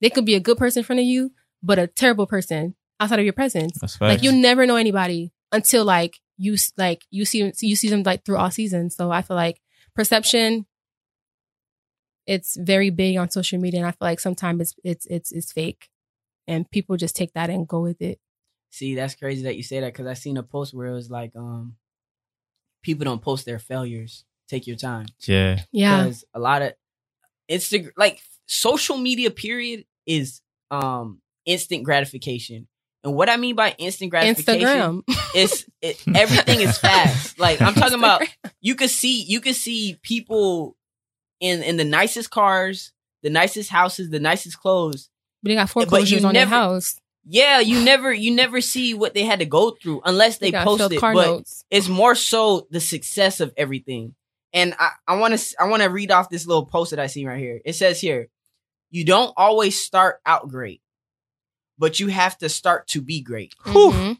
[0.00, 3.18] They could be a good person in front of you, but a terrible person outside
[3.18, 3.78] of your presence.
[3.80, 8.02] That's Like you never know anybody until like you like you see you see them
[8.04, 8.94] like through all seasons.
[8.96, 9.60] So I feel like
[9.98, 10.64] perception
[12.26, 15.52] it's very big on social media and I feel like sometimes it's it's it's it's
[15.52, 15.88] fake
[16.48, 18.18] and people just take that and go with it.
[18.70, 21.10] See, that's crazy that you say that because I seen a post where it was
[21.10, 21.76] like, um,
[22.82, 24.24] people don't post their failures.
[24.48, 25.06] Take your time.
[25.26, 25.60] yeah.
[25.72, 26.04] Yeah.
[26.04, 26.72] Because a lot of
[27.50, 32.66] Instagram, like social media, period, is um instant gratification.
[33.04, 35.02] And what I mean by instant gratification Instagram.
[35.34, 37.38] is it, everything is fast.
[37.38, 38.22] Like I'm talking about
[38.60, 40.76] you could see you could see people
[41.40, 45.10] in in the nicest cars, the nicest houses, the nicest clothes.
[45.42, 47.00] But they got foreclosures on their house.
[47.30, 50.64] Yeah, you never you never see what they had to go through unless they, got
[50.64, 51.00] post it.
[51.00, 51.64] But notes.
[51.70, 54.14] it's more so the success of everything.
[54.54, 57.06] And I I want to I want to read off this little post that I
[57.06, 57.60] see right here.
[57.64, 58.28] It says here,
[58.90, 60.80] you don't always start out great,
[61.78, 63.54] but you have to start to be great.
[63.64, 63.92] Whew.
[63.92, 64.18] Mhm.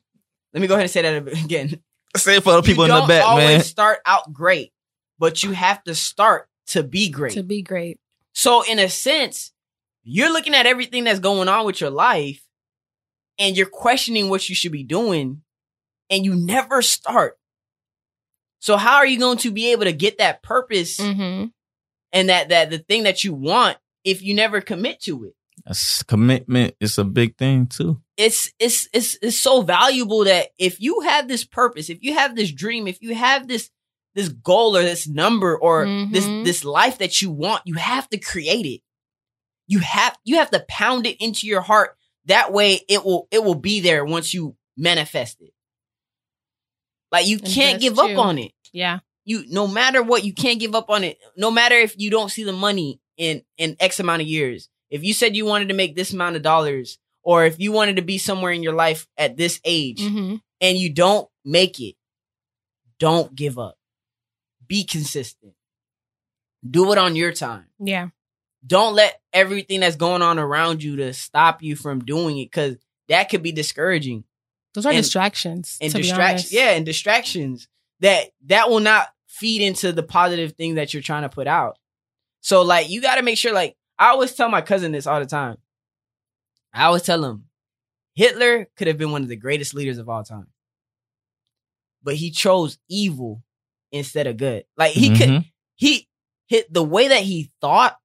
[0.55, 1.83] Let me go ahead and say that again.
[2.16, 3.61] Say it for the people you in the don't back, always man.
[3.62, 4.73] start out great,
[5.18, 7.35] but you have to start to be great.
[7.35, 7.99] To be great.
[8.33, 9.53] So in a sense,
[10.05, 12.42] you're looking at everything that's going on with your life
[13.38, 15.42] and you're questioning what you should be doing
[16.09, 17.38] and you never start.
[18.61, 21.44] So how are you going to be able to get that purpose hmm
[22.11, 25.35] and that that the thing that you want if you never commit to it?
[25.64, 28.01] That's commitment is a big thing too.
[28.16, 32.35] It's it's it's it's so valuable that if you have this purpose, if you have
[32.37, 33.71] this dream, if you have this
[34.14, 36.44] this goal or this number or this Mhm.
[36.44, 38.81] this life that you want, you have to create it.
[39.66, 41.97] You have you have to pound it into your heart.
[42.25, 45.53] That way it will it will be there once you manifest it.
[47.12, 48.53] Like you And can't that's give up on it.
[48.73, 49.01] Yeah.
[49.25, 51.18] You no matter what, you can't give up on it.
[51.37, 54.68] No matter if you don't see the money in in X amount of years.
[54.90, 57.96] If you said you wanted to make this amount of dollars, or if you wanted
[57.96, 61.94] to be somewhere in your life at this age hmm and you don't make it,
[62.98, 63.77] don't give up.
[64.66, 65.53] Be consistent.
[66.68, 67.66] Do it on your time.
[67.79, 68.09] Yeah.
[68.66, 72.77] Don't let everything that's going on around you to stop you from doing it because
[73.09, 74.24] that could be discouraging
[74.74, 75.79] Those are And- distractions.
[75.81, 76.53] and distractions.
[76.53, 77.68] Yeah, and distractions
[78.01, 81.78] that that will not feed into the positive thing that you're trying to put out.
[82.41, 83.53] So like you got to make sure.
[83.53, 85.59] Like I always tell my cousin this all the time.
[86.72, 87.44] I always tell him
[88.14, 90.49] Hitler could have been one of the greatest leaders of all time,
[92.03, 93.42] but he chose evil
[93.90, 94.64] instead of good.
[94.76, 95.44] Like he could Mhm.
[95.76, 96.09] he
[96.46, 97.99] hit the way that he thought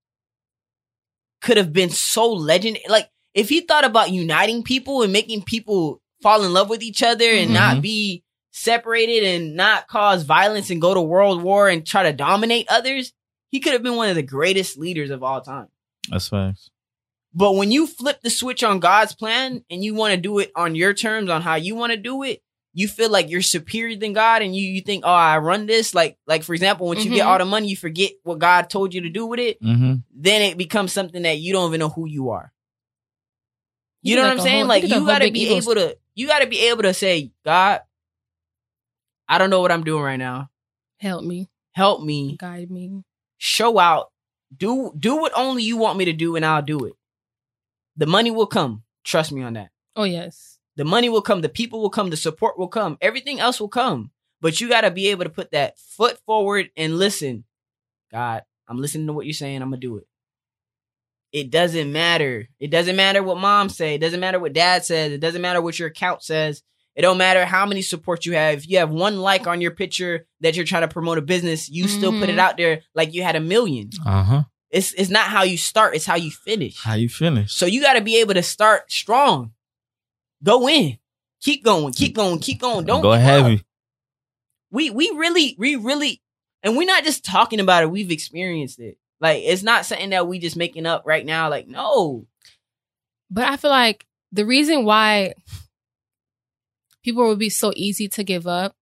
[1.41, 6.01] could have been so legend like if he thought about uniting people and making people
[6.21, 7.81] fall in love with each other and not Mhm.
[7.81, 12.67] be separated and not cause violence and go to world war and try to dominate
[12.69, 13.11] others
[13.49, 15.67] he could have been one of the greatest leaders of all time
[16.09, 16.69] That's facts.
[17.33, 20.51] but when you flip the switch on God's plan and you want to do it
[20.55, 22.41] on your terms on how you want to do it
[22.75, 25.93] you feel like you're superior than God and you you think, oh, I run this.
[25.93, 27.27] Like, like for example, once you get Mhm.
[27.27, 29.61] all the money, you forget what God told you to do with it.
[29.61, 29.93] Mm-hmm.
[30.11, 32.51] Then it becomes something that you don't even know who you are.
[34.01, 34.59] You did know what I'm saying?
[34.61, 37.81] whole- like you gotta be ego able to you gotta be able to say, God,
[39.29, 40.49] I don't know what I'm doing right now.
[40.97, 42.37] Help me, Help me.
[42.39, 43.03] guide me.
[43.37, 44.11] Show out.
[44.55, 46.93] Do do what only you want me to do, and I'll do it.
[47.95, 48.83] The money will come.
[49.03, 49.69] Trust me on that.
[49.95, 50.59] Oh yes.
[50.75, 53.69] The money will come, the people will come, the support will come, everything else will
[53.69, 54.11] come.
[54.41, 57.43] But you got to be able to put that foot forward and listen.
[58.11, 59.61] God, I'm listening to what you're saying.
[59.61, 60.07] I'm to do it.
[61.31, 62.49] It doesn't matter.
[62.59, 63.95] It doesn't matter what mom say.
[63.95, 65.11] It doesn't matter what dad says.
[65.11, 66.61] It doesn't matter what your account says.
[66.95, 68.59] It don't matter how many supports you have.
[68.59, 71.67] If you have one like on your picture that you're trying to promote a business,
[71.69, 72.39] you still put it Mhm.
[72.39, 73.89] out there like you had a million.
[74.05, 74.43] Uh huh.
[74.69, 76.81] It's it's not how you start, it's how you finish.
[76.83, 77.51] How you finish?
[77.53, 79.53] So you got to be able to start strong.
[80.43, 80.97] Go in.
[81.41, 81.93] Keep going.
[81.93, 82.39] Keep going.
[82.39, 82.85] Keep going.
[82.85, 83.25] Don't go give up.
[83.25, 83.63] heavy.
[84.71, 86.21] We we really we really
[86.63, 87.91] and we're not just talking about it.
[87.91, 88.97] We've experienced it.
[89.19, 91.49] Like it's not something that we just making up right now.
[91.49, 92.25] Like no.
[93.29, 95.33] But I feel like the reason why
[97.03, 98.75] people would be so easy to give up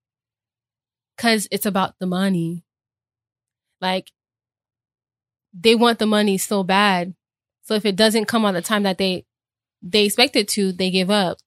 [1.15, 2.63] because it's about the money.
[3.79, 4.11] Like
[5.53, 7.13] they want the money so bad.
[7.63, 9.25] So if it doesn't come on the time that they
[9.81, 11.39] they expect it to, they give up.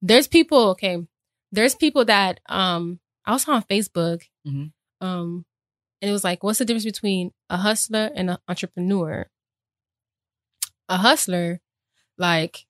[0.00, 1.06] There's people, okay,
[1.52, 4.22] there's people that um I was on Facebook.
[4.46, 4.72] Mhm.
[5.00, 5.44] Um
[6.02, 9.26] and it was like, what's the difference between a hustler and an entrepreneur?
[10.88, 11.60] A hustler,
[12.18, 12.66] like,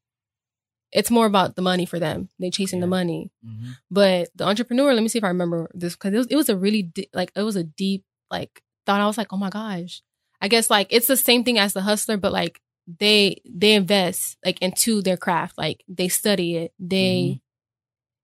[0.97, 2.31] it's more about the money for them.
[2.41, 2.99] They chasing the Yeah.
[2.99, 3.31] money.
[3.47, 3.71] Mm-hmm.
[3.91, 6.49] But the entrepreneur, let me see if I remember this because it was, it was
[6.49, 9.03] a really di- like it was a deep like thought.
[9.03, 10.03] I was like, oh my gosh.
[10.41, 14.39] I guess like it's the same thing as the hustler, but like they they invest
[14.43, 15.59] like into their craft.
[15.59, 16.73] Like they study it.
[16.79, 17.39] They mm-hmm.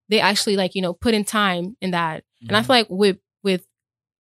[0.09, 2.25] they actually like you know put in time in that.
[2.49, 3.67] And I feel like with with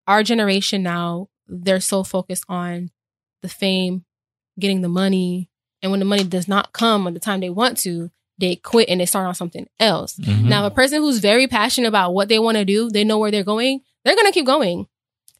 [0.06, 2.90] our generation now, they're so focused on
[3.40, 4.04] the fame,
[4.60, 5.48] getting the money,
[5.82, 8.10] and when the money does not come at the time they want to,
[8.42, 10.16] they quit and they start on something else.
[10.18, 10.44] Mhm.
[10.44, 13.30] Now, a person who's very passionate about what they want to do, they know where
[13.30, 14.86] they're going, they're gonna keep going.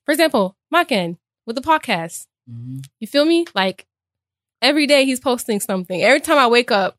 [0.07, 2.26] For example, Maken with the podcast.
[2.50, 2.84] Mhm.
[3.00, 3.44] You feel me?
[3.55, 3.86] Like
[4.62, 6.00] every day he's posting something.
[6.03, 6.96] Every time I wake up,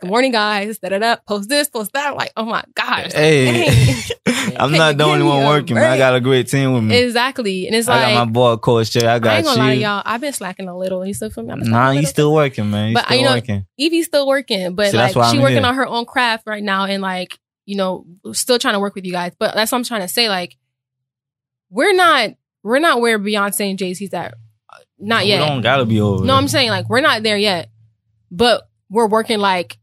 [0.00, 0.78] good morning, guys.
[0.78, 1.16] Da da da.
[1.26, 2.10] Post this, post that.
[2.10, 3.12] I'm like, oh my gosh.
[3.12, 3.66] Hey,
[4.24, 4.56] Dang.
[4.58, 5.74] I'm not the only one working.
[5.76, 5.84] Man.
[5.90, 6.96] I got a great team with me.
[6.96, 7.66] exactly.
[7.66, 9.06] And it's I like I got my boy Coach Jay.
[9.06, 9.82] I got I ain't gonna lie to you.
[9.82, 10.02] y'all.
[10.04, 11.04] I've been slacking a little.
[11.04, 11.54] You still feel me?
[11.68, 12.90] Nah, you still working, man.
[12.90, 13.66] You But, uh, still you know, working.
[13.78, 15.66] Evie's still working, but See, that's like she I'm working here.
[15.66, 19.04] on her own craft right now, and like you know, still trying to work with
[19.04, 19.32] you guys.
[19.38, 20.28] But that's what I'm trying to say.
[20.28, 20.56] Like,
[21.70, 22.30] we're not
[22.62, 24.34] we're not where Beyonce and Jay Z's at.
[24.98, 25.46] Not We yet.
[25.46, 26.24] don't gotta be over.
[26.24, 26.34] No.
[26.34, 27.68] I'm saying like we're not there yet,
[28.30, 29.78] but we're working like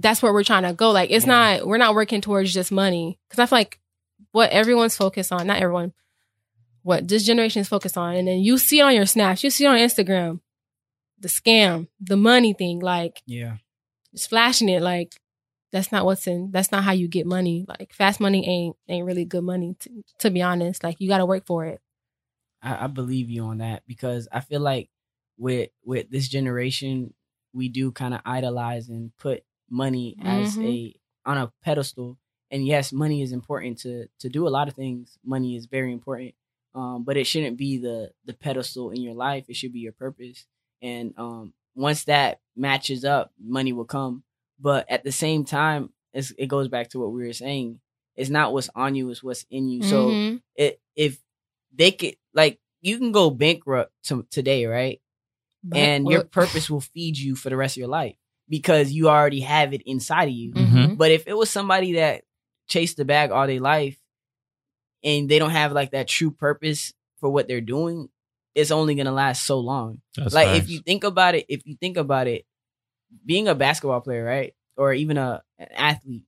[0.00, 0.90] that's where we're trying to go.
[0.90, 1.56] Like it's Yeah.
[1.58, 3.80] not we're not working towards just money because I feel like
[4.32, 5.92] what everyone's focused on, not everyone,
[6.82, 9.66] what this generation is focused on, and then you see on your snaps, you see
[9.66, 10.40] on Instagram,
[11.18, 13.56] the scam, the money thing, like Yeah.
[14.14, 15.14] just flashing it, like
[15.72, 16.50] that's not what's in.
[16.50, 17.64] That's not how you get money.
[17.68, 19.76] Like fast money ain't ain't really good money.
[19.80, 19.90] To,
[20.20, 21.80] to be honest, like you got to work for it.
[22.62, 24.90] I, I believe you on that because I feel like
[25.38, 27.14] with with this generation,
[27.52, 30.64] we do kind of idolize and put money as Mhm.
[30.64, 30.94] a
[31.26, 32.18] on a pedestal.
[32.50, 35.18] And yes, money is important to to do a lot of things.
[35.24, 36.34] Money is very important,
[36.74, 39.46] um, but it shouldn't be the the pedestal in your life.
[39.48, 40.46] It should be your purpose.
[40.82, 44.24] And um, once that matches up, money will come.
[44.60, 47.80] But at the same time, it's, it goes back to what we were saying.
[48.16, 49.82] It's not what's on you; it's what's in you.
[49.82, 50.42] So Mhm.
[50.56, 51.20] it if
[51.74, 55.00] they could like you can go bankrupt to, today, right?
[55.62, 58.16] But and your purpose will feed you for the rest of your life
[58.50, 60.52] because you already have it inside of you.
[60.52, 60.98] Mhm.
[60.98, 62.24] But if it was somebody that
[62.68, 63.96] chased the bag all their life
[65.02, 68.08] and they don't have like that true purpose for what they're doing,
[68.54, 70.02] it's only gonna last so long.
[70.16, 70.64] That's like facts.
[70.64, 72.44] if you think about it, if you think about it,
[73.24, 76.24] being a basketball player, right, or even a an athlete,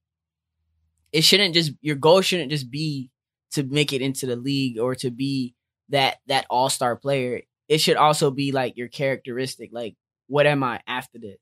[1.12, 3.10] it shouldn't just your goal shouldn't just be
[3.52, 5.54] to make it into the league or to be
[5.90, 7.42] that that all star player.
[7.68, 9.96] It should also be like your characteristic, like
[10.28, 11.38] what am I after this?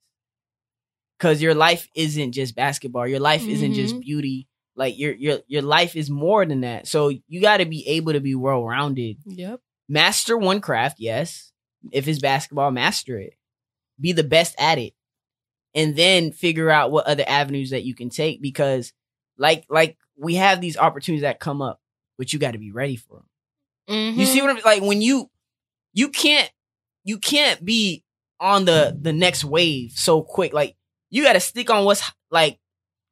[1.21, 3.07] Because your life isn't just basketball.
[3.07, 4.01] Your life isn't just Mhm.
[4.01, 4.49] beauty.
[4.75, 6.89] Like your your your life is more than that.
[6.89, 9.61] So you got to be able to be well rounded Yep.
[9.89, 11.53] master one craft, yes.
[11.93, 13.35] If it's basketball, master it.
[14.01, 14.95] Be the best at it.
[15.75, 18.93] And then figure out what other avenues that you can take because
[19.37, 21.81] like like we have these opportunities that come up,
[22.17, 23.27] but you got to be ready for them.
[24.19, 25.31] You see what I'm like when you
[25.93, 26.51] you can't
[27.05, 28.05] you can't be
[28.41, 30.53] on the the next wave so quick.
[30.55, 30.77] Like
[31.11, 32.59] you got to stick on what's like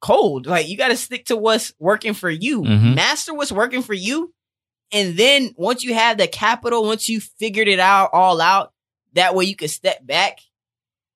[0.01, 0.47] cold.
[0.47, 2.61] Like you got to stick to what's working for you.
[2.63, 2.95] Mhm.
[2.95, 4.33] Master what's working for you.
[4.91, 8.73] And then once you have the capital, once you figured it out all out,
[9.13, 10.39] that way you can step back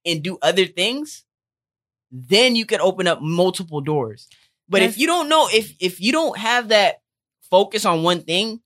[0.05, 1.23] and do other things.
[2.11, 4.27] Then you can open up multiple doors.
[4.69, 7.01] But if you don't know, if if you don't have that
[7.49, 8.61] focus on one thing,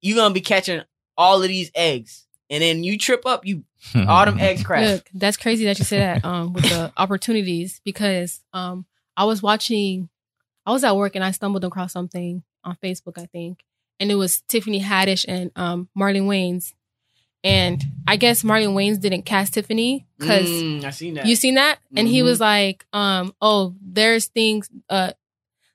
[0.00, 0.82] you're gonna be catching
[1.16, 2.25] all of these eggs.
[2.50, 4.88] And then you trip up, you all them eggs crash.
[4.88, 8.86] Look, that's crazy that you say that um, with the opportunities because um,
[9.16, 10.08] I was watching,
[10.64, 13.64] I was at work and I stumbled across something on Facebook, I think,
[14.00, 16.72] and it was Tiffany Haddish and um, Marlon Wayans.
[17.44, 21.26] And I guess Marlon Wayans didn't cast Tiffany because Mm, I seen that.
[21.26, 21.78] you seen that?
[21.96, 22.24] And he Mhm.
[22.24, 25.12] was like, um, oh, there's things, uh,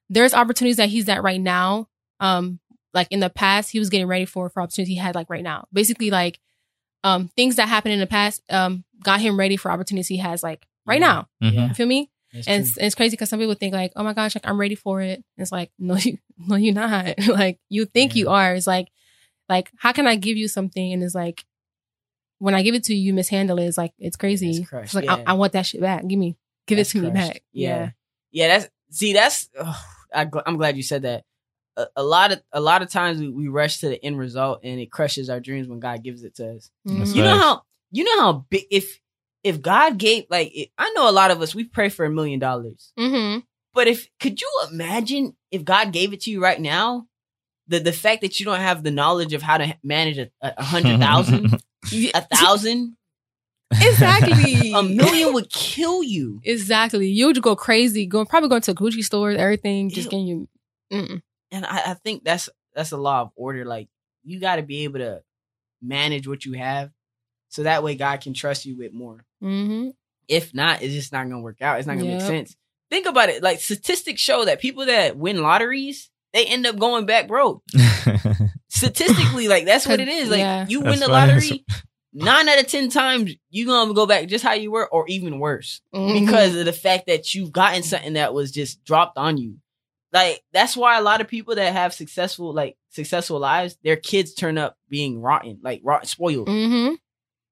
[0.09, 1.87] there's opportunities that he's at right now.
[2.19, 2.59] Um,
[2.93, 5.43] like in the past, he was getting ready for for opportunities he had like right
[5.43, 5.67] now.
[5.71, 6.39] Basically, like,
[7.03, 10.43] um, things that happened in the past, um, got him ready for opportunities he has
[10.43, 11.07] like right Yeah.
[11.41, 11.49] now.
[11.49, 11.69] Mhm.
[11.69, 12.09] You feel me?
[12.33, 12.69] That's And true.
[12.69, 15.01] it's, it's crazy because some people think like, oh my gosh, like I'm ready for
[15.01, 15.15] it.
[15.17, 17.15] And it's like, no, you, no, you're not.
[17.27, 18.53] like you think you are.
[18.55, 18.87] It's like,
[19.49, 20.93] like how can I give you something?
[20.93, 21.43] And it's like,
[22.39, 23.65] when I give it to you, you mishandle it.
[23.65, 24.61] It's like it's crazy.
[24.61, 25.15] It's It's, like yeah.
[25.15, 26.07] I, I want that shit back.
[26.07, 26.37] Give me,
[26.67, 27.43] give That's it to me back.
[27.53, 27.69] Yeah.
[27.69, 27.89] Yeah.
[28.31, 29.75] yeah, that's see, that's ugh,
[30.13, 31.23] I, gl- I'm glad you said that.
[31.81, 34.61] A, a lot of a lot of times we, we rush to the end result
[34.63, 36.69] and it crushes our dreams when God gives it to us.
[36.85, 37.15] That's Mhm.
[37.15, 37.61] You know how
[37.91, 38.99] you know how big if
[39.43, 42.09] if God gave like it, I know a lot of us we pray for a
[42.11, 43.43] million dollars, Mhm.
[43.73, 47.07] but if could you imagine if God gave it to you right now?
[47.67, 50.53] The, the fact that you don't have the knowledge of how to manage a, a
[50.57, 51.57] a hundred thousand,
[52.13, 52.97] a thousand,
[53.73, 54.73] Exactly.
[54.75, 56.41] a million would kill you.
[56.43, 57.07] Exactly.
[57.07, 58.05] You would go crazy.
[58.05, 60.09] Going probably going to Gucci stores, everything, just Ew.
[60.11, 60.49] getting you.
[60.91, 61.21] Mm-mm.
[61.51, 63.65] And I, I think that's that's a law of order.
[63.65, 63.89] Like
[64.23, 65.21] you got to be able to
[65.81, 66.91] manage what you have,
[67.49, 69.23] so that way God can trust you with more.
[69.43, 69.89] Mm-hmm.
[70.27, 71.79] If not, it's just not gonna work out.
[71.79, 72.55] It's not gonna make sense.
[72.89, 73.41] Think about it.
[73.43, 77.63] Like statistics show that people that win lotteries, they end up going back broke.
[78.69, 80.29] Statistically, like that's what it is.
[80.29, 80.65] Like Yeah.
[80.67, 81.33] you win That's the funny.
[81.33, 81.65] lottery,
[82.13, 85.39] nine out of ten times you gonna go back just how you were, or even
[85.39, 86.25] worse Mm-hmm.
[86.25, 89.57] because of the fact that you've gotten something that was just dropped on you.
[90.13, 94.33] Like that's why a lot of people that have successful like successful lives, their kids
[94.33, 96.47] turn up being rotten, like rotten, spoiled.
[96.47, 96.95] Mm-hmm.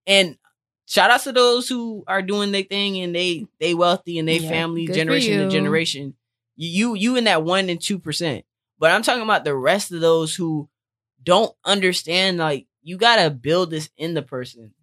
[0.07, 0.37] And
[0.85, 4.37] shout out to those who are doing their thing and they they wealthy and they
[4.37, 6.15] Yeah, family generation to generation.
[6.57, 8.43] You you in that one and two percent.
[8.77, 10.69] But I'm talking about the rest of those who
[11.23, 12.37] don't understand.
[12.37, 14.73] Like you gotta build this in the person.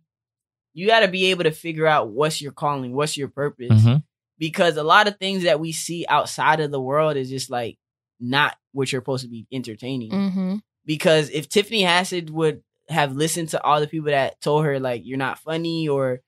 [0.72, 4.03] You gotta be able to figure out what's your calling, what's your purpose Mhm.
[4.39, 7.78] Because a lot of things that we see outside of the world is just like
[8.20, 10.11] not what you're supposed to be entertaining.
[10.11, 10.57] Mm-hmm.
[10.84, 15.03] Because if Tiffany Haddish would have listened to all the people that told her like
[15.05, 16.20] you're not funny or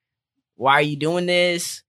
[0.56, 1.82] why are you doing this?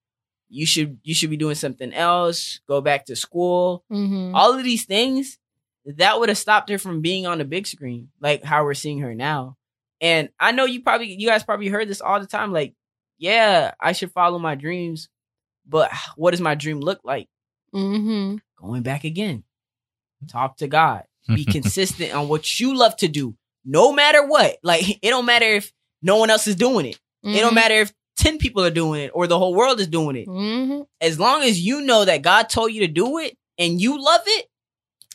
[0.49, 2.59] You should you should be doing something else.
[2.67, 3.83] Go back to school.
[3.91, 4.35] Mm-hmm.
[4.35, 5.37] All of these things
[5.85, 8.99] that would have stopped her from being on the big screen, like how we're seeing
[8.99, 9.57] her now.
[10.01, 12.51] And I know you probably you guys probably heard this all the time.
[12.51, 12.73] Like,
[13.17, 15.09] yeah, I should follow my dreams,
[15.67, 17.27] but what does my dream look like?
[17.73, 18.37] Mm-hmm.
[18.59, 19.43] going back again.
[20.27, 21.03] Talk to God.
[21.27, 24.57] Be consistent on what you love to do, no matter what.
[24.63, 26.99] Like it don't matter if no one else is doing it.
[27.21, 30.15] It don't matter if ten people are doing it or the whole world is doing
[30.15, 30.27] it.
[30.27, 30.81] Mm-hmm.
[31.01, 34.21] As long as you know that God told you to do it and you love
[34.25, 34.47] it,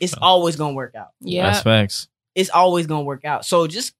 [0.01, 1.09] it's always gonna work out.
[1.21, 1.51] Yeah.
[1.51, 2.09] That's facts.
[2.35, 3.45] It's always gonna work out.
[3.45, 3.95] So just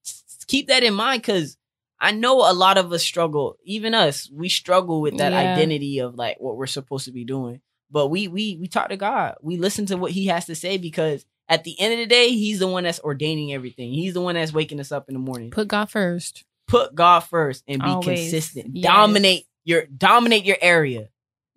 [0.47, 1.57] keep that in mind because
[2.05, 5.39] I know a lot of us struggle, even us, we struggle with that Yeah.
[5.55, 7.61] identity of like what we're supposed to be doing.
[7.91, 9.37] But we we we talk to God.
[9.43, 12.31] We listen to what He has to say because at the end of the day,
[12.31, 13.93] He's the one that's ordaining everything.
[13.93, 15.51] He's the one that's waking us up in the morning.
[15.51, 16.45] Put, God first.
[16.67, 18.21] Put God first and be Always.
[18.21, 18.77] consistent.
[18.77, 18.85] Yes.
[18.85, 21.09] Dominate your dominate your area.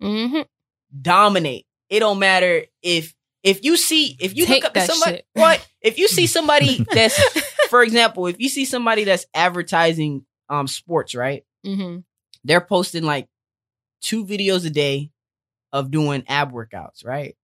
[0.02, 0.42] Mm-hmm.
[1.00, 1.66] Dominate.
[1.88, 5.26] It don't matter if if you see if you Take look up to somebody shit.
[5.32, 7.18] what if you see somebody that's
[7.70, 12.00] for example if you see somebody that's advertising um sports right mm-hmm.
[12.44, 13.28] they're posting like
[14.00, 15.10] two videos a day
[15.72, 17.36] of doing ab workouts, right?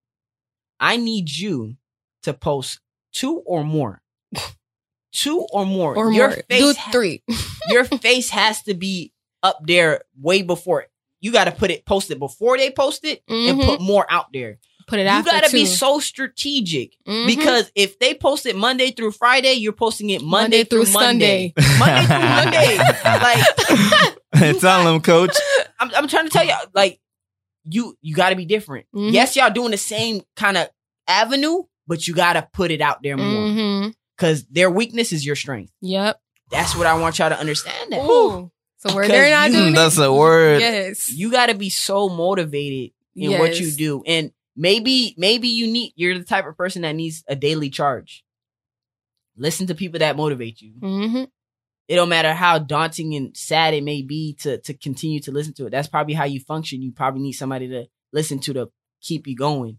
[0.80, 1.76] I need you
[2.22, 2.80] to post
[3.12, 4.00] two or more.
[5.12, 5.96] two or more.
[5.96, 6.42] Or your more.
[6.48, 7.22] Face ha- three.
[7.68, 10.86] your face has to be up there way before.
[11.20, 13.64] You got to put it, post it before they post it, and Mhm.
[13.64, 14.58] put more out there.
[14.86, 15.24] Put it out.
[15.24, 17.26] You got to be so strategic Mhm.
[17.26, 20.92] because if they post it Monday through Friday, you're posting it Monday, Monday through, through
[21.00, 21.52] Monday.
[21.58, 21.78] Sunday.
[21.78, 24.14] Monday through Monday.
[24.34, 25.34] Like, tell them, coach.
[25.78, 27.00] I'm, I'm trying to tell you, like,
[27.64, 28.86] you you got to be different.
[28.94, 29.12] Mhm.
[29.12, 30.68] Yes, y'all doing the same kind of
[31.08, 33.88] avenue, but you got to put it out there more Mm-hmm.
[34.16, 35.72] because their weakness is your strength.
[35.80, 36.20] Yep.
[36.50, 37.92] That's what I want y'all to understand.
[37.92, 38.50] That Ooh.
[38.78, 40.60] So where 'Cause they're not you- doing That's it, a word.
[40.60, 41.10] Yes.
[41.10, 45.92] you got to be so motivated in what you do, and maybe maybe you need
[45.96, 48.24] you're the type of person that needs a daily charge.
[49.36, 50.72] Listen to people that motivate you.
[50.80, 51.24] hmm
[51.88, 55.54] It don't matter how daunting and sad it may be to to continue to listen
[55.54, 55.70] to it.
[55.70, 56.82] That's probably how you function.
[56.82, 58.70] You probably need somebody to listen to to
[59.02, 59.78] keep you going.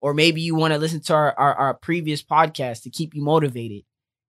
[0.00, 3.22] Or maybe you want to listen to our, our, our previous podcast to keep you
[3.22, 3.82] motivated.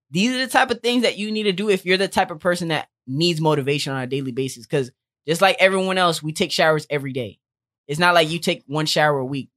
[0.09, 2.31] These are the type of things that you need to do if you're the type
[2.31, 4.65] of person that needs motivation on a daily basis.
[4.65, 4.91] Because
[5.27, 7.39] just like everyone else, we take showers every day.
[7.87, 9.49] It's not like you take one shower a week.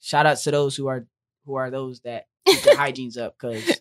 [0.00, 1.06] Shout out to those who are
[1.44, 3.34] who are those that keep their hygiene's up.
[3.38, 3.80] Because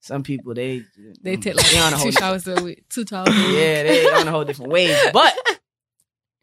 [0.00, 0.84] some people they
[1.22, 3.28] They take like they on a whole two showers a week, two towels.
[3.30, 4.96] yeah, they on a whole different ways.
[5.12, 5.34] But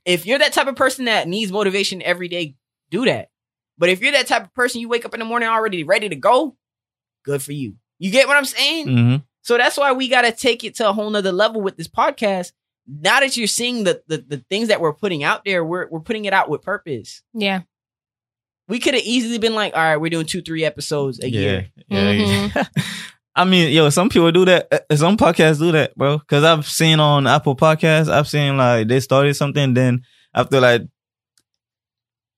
[0.05, 2.55] if you're that type of person that needs motivation every day,
[2.91, 3.29] do that.
[3.77, 6.07] But if you're that type of person, you wake up in the morning already ready
[6.09, 6.55] to go,
[7.23, 7.75] good for you.
[7.99, 8.87] You get what I'm saying?
[8.87, 11.75] hmm So that's why we got to take it to a whole nother level with
[11.77, 12.51] this podcast.
[12.87, 16.01] Now that you're seeing the, the the things that we're putting out there, we're we're
[16.01, 17.23] putting it out with purpose.
[17.33, 17.61] yeah.
[18.67, 21.39] We could have easily been like, all right, we're doing two, three episodes a yeah,
[21.39, 21.67] year.
[21.87, 22.13] yeah.
[22.13, 22.81] Mm-hmm.
[23.37, 24.85] I mean, yo, some people do that.
[24.89, 26.17] Uh, Some podcasts do that, bro.
[26.19, 30.03] Because I've seen on Apple Podcasts, I've seen like they started something, then
[30.33, 30.83] after like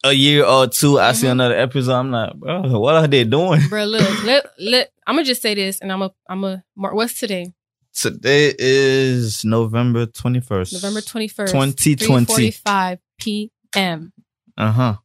[0.03, 1.31] a year or two, I see Mhm.
[1.33, 1.93] another episode.
[1.93, 3.61] I'm like, bro, what are they doing?
[3.69, 6.95] Bro, look, let let I'm gonna just say this, and I'm a I'm a mark.
[6.95, 7.53] What's today?
[7.93, 10.73] Today is November 21st.
[10.73, 12.25] November twenty first, 2020.
[12.25, 14.13] forty five p.m.
[14.57, 14.95] Uh huh.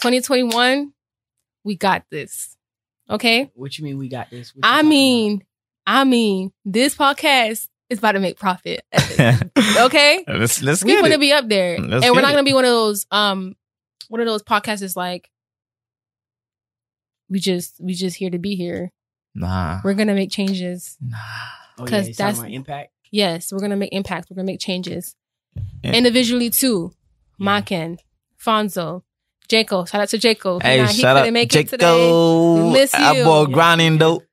[0.00, 0.92] 2021.
[1.64, 2.56] We got this.
[3.10, 3.50] Okay.
[3.54, 4.52] What you mean we got this?
[4.62, 5.44] I talking mean,
[5.86, 8.82] I mean, this podcast is about to make profit.
[9.78, 10.24] okay.
[10.28, 11.20] let's let's We're get gonna it.
[11.20, 12.34] be up there, Let's and we're not it.
[12.34, 13.54] gonna be one of those um
[14.08, 15.30] one of those podcasts is like
[17.30, 18.92] we just we just here to be here.
[19.34, 19.80] Nah.
[19.84, 20.96] We're gonna make changes.
[21.00, 21.16] Nah.
[21.16, 21.80] about?
[21.80, 22.92] Oh, 'cause yeah, that's- about impact.
[23.10, 24.28] Yes, we're gonna make impacts.
[24.30, 25.14] We're gonna make changes
[25.82, 25.92] Yeah.
[25.92, 26.92] individually too.
[27.38, 27.46] Yeah.
[27.46, 27.98] Maken,
[28.42, 29.02] Fanzo,
[29.48, 29.88] Djeko.
[29.88, 30.62] Shout out to Djeko.
[30.62, 31.84] Hey, Nah, he shout out couldn't make it today.
[31.84, 32.64] Djeko.
[32.66, 33.24] We miss That you.
[33.24, 34.24] boy grinding dope.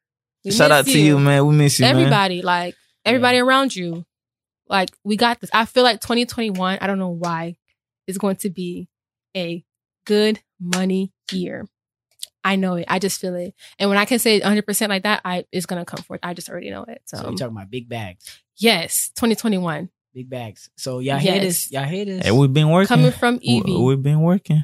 [0.43, 1.45] We Shout miss out to you, man.
[1.47, 1.95] We miss you, man.
[1.95, 4.05] Everybody, like everybody around you,
[4.67, 5.49] like we got this.
[5.53, 6.77] I feel like 2021.
[6.81, 7.55] I don't know why
[8.07, 8.87] is going to be
[9.35, 9.63] a
[10.05, 11.65] good money year.
[12.43, 12.85] I know it.
[12.87, 13.55] I just feel it.
[13.79, 16.19] And when I can say 100 percent like that, I it's gonna come forth.
[16.21, 17.01] I just already know it.
[17.05, 20.69] So, So you talking about big bags, yes, 2021 big bags.
[20.77, 21.43] So y'all hear Yes.
[21.43, 21.71] this?
[21.71, 22.23] Y'all hear this?
[22.25, 22.87] Hey, we've been working.
[22.87, 23.75] coming from We- Evie.
[23.77, 24.63] We've been working.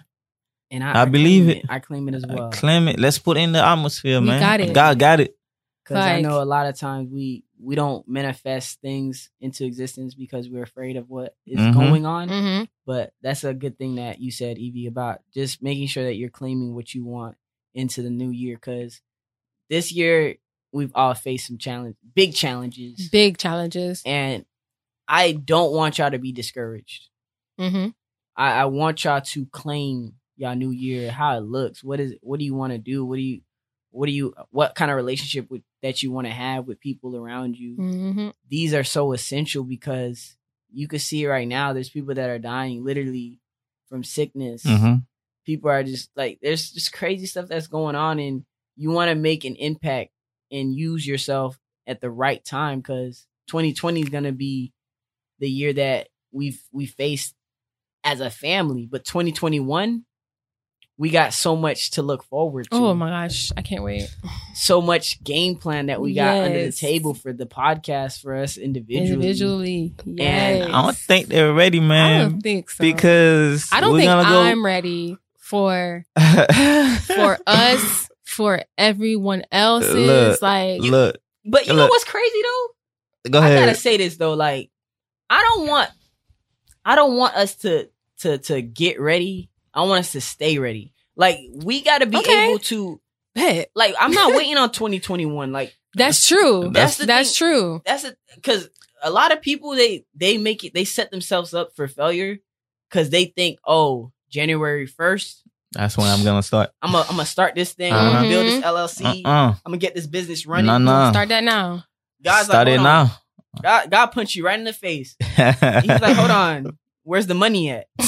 [0.71, 1.65] And I, I believe claim it.
[1.69, 2.49] I claim it as well.
[2.51, 2.99] Claim it.
[2.99, 4.39] Let's put it in the atmosphere, We man.
[4.39, 4.73] got it.
[4.73, 5.37] God got it.
[5.83, 10.49] Because I know a lot of times we we don't manifest things into existence because
[10.49, 11.73] we're afraid of what is Mhm.
[11.73, 12.29] going on.
[12.29, 16.15] hmm But that's a good thing that you said, Evie, about just making sure that
[16.15, 17.35] you're claiming what you want
[17.73, 18.55] into the new year.
[18.55, 19.01] Because
[19.69, 20.37] this year
[20.71, 24.01] we've all faced some challenge, big challenges, Big challenges.
[24.05, 24.45] and
[25.07, 27.09] I don't want y'all to be discouraged.
[27.59, 27.87] hmm
[28.35, 31.83] I, I want y'all to claim y'all new year, how it looks.
[31.83, 33.05] What is what do you want to do?
[33.05, 33.41] What do you
[33.91, 37.15] what do you what kind of relationship with that you want to have with people
[37.15, 37.75] around you?
[37.75, 40.35] hmm These are so essential because
[40.73, 43.39] you can see right now there's people that are dying literally
[43.87, 44.63] from sickness.
[44.65, 44.95] hmm
[45.45, 48.45] People are just like there's just crazy stuff that's going on and
[48.77, 50.11] you want to make an impact
[50.51, 54.71] and use yourself at the right time because 2020 is going to be
[55.39, 57.35] the year that we've we faced
[58.03, 60.05] as a family but 2021
[61.01, 64.07] we got so much to look forward to Oh my gosh, I can't wait.
[64.53, 68.55] so much game plan that we got under the table for the podcast for us
[68.55, 70.67] individually, Individually, yes.
[70.67, 72.31] I don't think they're ready, I man.
[72.33, 72.83] don't think so.
[72.83, 74.41] because I don't we're think go.
[74.41, 79.95] I'm ready for for us, for everyone else's.
[79.95, 83.57] Look, like Look, but you know what's crazy though go ahead.
[83.57, 84.69] i gotta say this though like
[85.29, 85.89] i don't want
[86.83, 87.87] i don't want us to
[88.19, 92.45] to to get ready i want us to stay ready like we gotta be Okay.
[92.47, 92.99] able to
[93.35, 93.69] bet.
[93.75, 96.69] like i'm not waiting on 2021 like That's true.
[96.71, 97.47] That's That's the that's, thing.
[97.47, 97.81] true.
[97.85, 98.69] that's a because
[99.03, 102.37] a lot of people they they make it they set themselves up for failure
[102.89, 105.41] because they think oh january 1st
[105.73, 106.69] That's when I'm gonna start.
[106.81, 108.15] i'm gonna I'm gonna start this thing i'm Uh-huh.
[108.17, 111.09] gonna build this llc Uh i'm gonna get this business running No, no.
[111.11, 111.83] Start that now.
[112.23, 112.83] God's Start like, it on.
[112.83, 113.11] now.
[113.63, 117.69] God, God punch you right in the face he's like hold on where's the money
[117.69, 117.87] at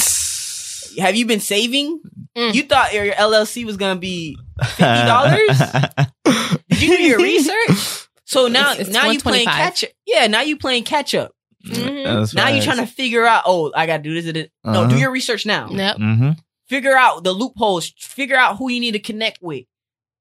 [0.98, 2.00] have you been saving
[2.36, 2.52] Mm.
[2.52, 6.08] you thought your, your llc was gonna be $50?
[6.68, 10.26] did you do your research so now It's- it's now you playing catch up yeah
[10.26, 11.32] now you playing catch up
[11.64, 12.04] Mhm.
[12.04, 14.48] That's now you're trying to figure out oh i gotta do this, this.
[14.64, 14.90] no Uh-huh.
[14.90, 15.96] do your research now Yep.
[15.96, 16.30] Mm-hmm.
[16.68, 19.64] figure out the loopholes figure out who you need to connect with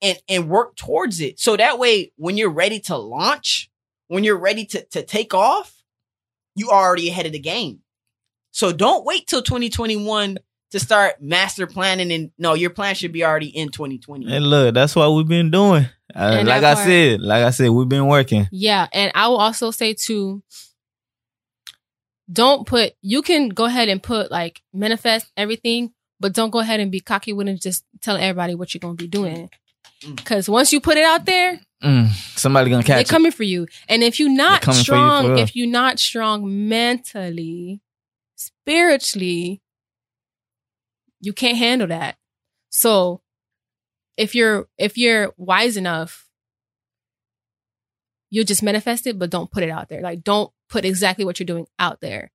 [0.01, 3.69] and and work towards it so that way when you're ready to launch
[4.07, 5.83] when you're ready to to take off
[6.55, 7.79] you already ahead of the game
[8.51, 10.37] so don't wait till 2021
[10.73, 14.31] to start master planning and no, your plan should be already in 2020.
[14.31, 15.85] And look, that's what we've been doing.
[16.13, 18.47] Uh, like that I part- said, like I said, we've been working.
[18.51, 20.43] Yeah, and I will also say too
[22.31, 26.79] don't put you can go ahead and put like manifest everything, but don't go ahead
[26.79, 29.49] and be cocky with it just tell everybody what you're gonna be doing.
[30.03, 30.23] Mm.
[30.25, 32.07] Cause once you put it out there, Mm,
[32.37, 32.87] somebody gonna catch.
[32.87, 33.09] they're catch it.
[33.09, 33.67] coming for you.
[33.89, 37.81] And if you're not coming for you strong, for if you're not strong mentally,
[38.35, 39.61] spiritually,
[41.23, 42.17] you can't handle that.
[42.69, 43.21] So
[44.17, 46.27] if you're if you're wise enough,
[48.29, 50.01] you'll just manifest it, but don't put it out there.
[50.01, 52.31] Like don't put exactly what you're doing out there.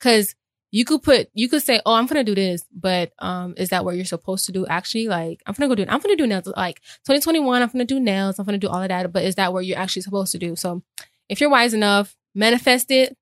[0.00, 0.34] Cause
[0.72, 3.84] you could put you could say, Oh, I'm gonna do this, but um, is that
[3.84, 5.08] what you're supposed to do actually?
[5.08, 5.92] Like, I'm gonna go do it.
[5.92, 8.88] I'm gonna do nails like 2021, I'm gonna do nails, I'm gonna do all of
[8.88, 10.56] that, but is that what you're actually supposed to do?
[10.56, 10.82] So
[11.28, 13.16] if you're wise enough, manifest it,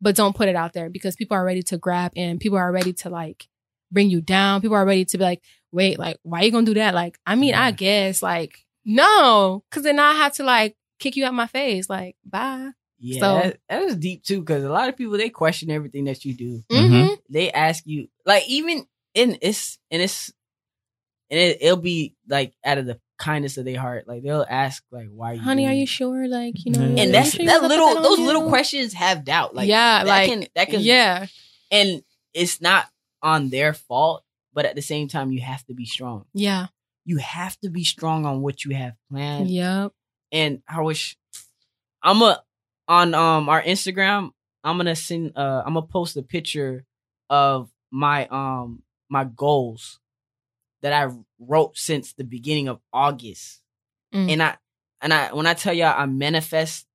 [0.00, 2.70] but don't put it out there because people are ready to grab and people are
[2.70, 3.48] ready to like
[3.90, 4.60] bring you down.
[4.60, 6.94] People are ready to be like, wait, like, why you gonna do that?
[6.94, 11.24] Like, I mean, I guess, like, no, because then I have to like kick you
[11.24, 12.70] out my face, like, bye.
[12.98, 16.04] Yeah, So- that, that is deep too, because a lot of people they question everything
[16.04, 16.62] that you do.
[16.70, 16.88] Mhm.
[16.90, 17.14] Mm-hmm.
[17.30, 20.32] They ask you, like, even in it's and it's
[21.30, 24.82] and it, it'll be like out of the kindness of their heart, like they'll ask,
[24.90, 26.26] like, "Why are you Honey, are you sure?
[26.26, 28.26] Like, you know, And are And that's sure that little on those you?
[28.26, 29.54] little questions have doubt.
[29.54, 31.26] Like, yeah, that like, can that can yeah,
[31.70, 32.02] and
[32.34, 32.86] it's not
[33.22, 36.24] on their fault, but at the same time, you have to be strong.
[36.34, 36.66] yeah,
[37.04, 39.50] You have to be strong on what you have planned.
[39.50, 39.92] yep.
[40.32, 41.16] and I wish
[42.02, 42.42] I'm a
[42.88, 44.30] on um our Instagram.
[44.64, 46.84] I'm gonna send uh I'm gonna post a picture
[47.28, 49.98] of my um my goals
[50.82, 53.60] that I wrote since the beginning of August,
[54.14, 54.30] Mm.
[54.32, 54.56] and I
[55.02, 56.86] and I when I tell y'all I manifest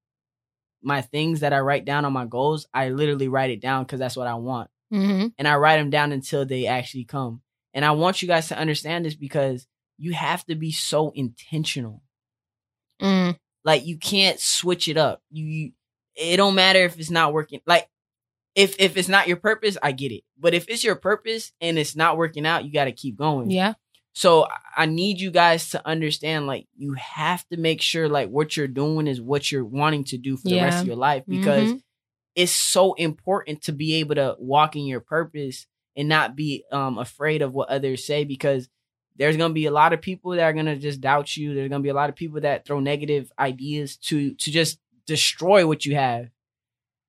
[0.82, 4.00] my things that I write down on my goals, I literally write it down because
[4.00, 5.28] that's what I want Mm-hmm.
[5.38, 7.42] and I write them down until they actually come.
[7.74, 9.68] And I want you guys to understand this because
[9.98, 12.02] you have to be so intentional.
[13.02, 13.38] Mm.
[13.64, 15.22] Like you can't switch it up.
[15.32, 15.72] You, you
[16.16, 17.60] it don't matter if it's not working.
[17.66, 17.90] Like
[18.54, 20.24] if if it's not your purpose, I get it.
[20.40, 23.52] But if it's your purpose and it's not working out, you got to keep going.
[23.52, 23.74] Yeah.
[24.14, 28.56] So I- need you guys to understand like you have to make sure like what
[28.56, 31.74] you're doing is what you're wanting to do for the rest of your life because
[31.74, 31.82] Mhm.
[32.36, 36.98] It's so important to be able to walk in your purpose and not be um
[36.98, 38.70] afraid of what others say because
[39.16, 41.54] there's gonna be a lot of people that are gonna just doubt you.
[41.54, 45.66] There's gonna be a lot of people that throw negative ideas to to just destroy
[45.66, 46.30] what you have.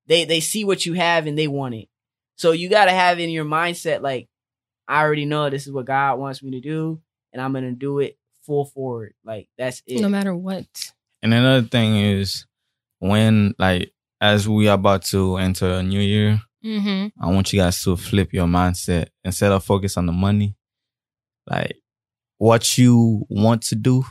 [0.07, 1.89] They they see what you have and they want it.
[2.37, 4.29] So you gotta have in your mindset like,
[4.87, 7.01] I already know this is what God wants me to do,
[7.33, 9.15] and I'm gonna do it full forward.
[9.25, 10.01] Like that's it.
[10.01, 10.93] No matter what.
[11.23, 12.47] And another thing is
[13.01, 17.23] when like as we are about to enter a new year, Mm-hmm.
[17.23, 20.57] I want you guys to flip your mindset instead of focus on the money.
[21.49, 21.77] Like
[22.39, 24.05] what you want to do,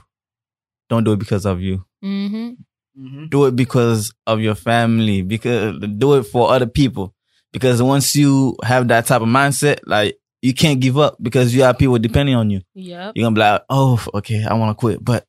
[0.90, 1.84] don't do it because of you.
[2.04, 2.52] Mm-hmm.
[2.98, 3.30] Mhm.
[3.30, 5.22] Do it because of your family.
[5.22, 7.14] Because do it for other people.
[7.52, 11.64] Because once you have that type of mindset, like you can't give up because you
[11.64, 12.62] have people depending on you.
[12.74, 13.14] Yep.
[13.16, 15.26] You're gonna be like, oh, okay, I want to quit, but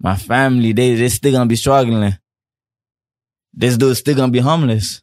[0.00, 2.14] my family, they they still gonna be struggling.
[3.56, 5.02] This dude's still gonna be homeless.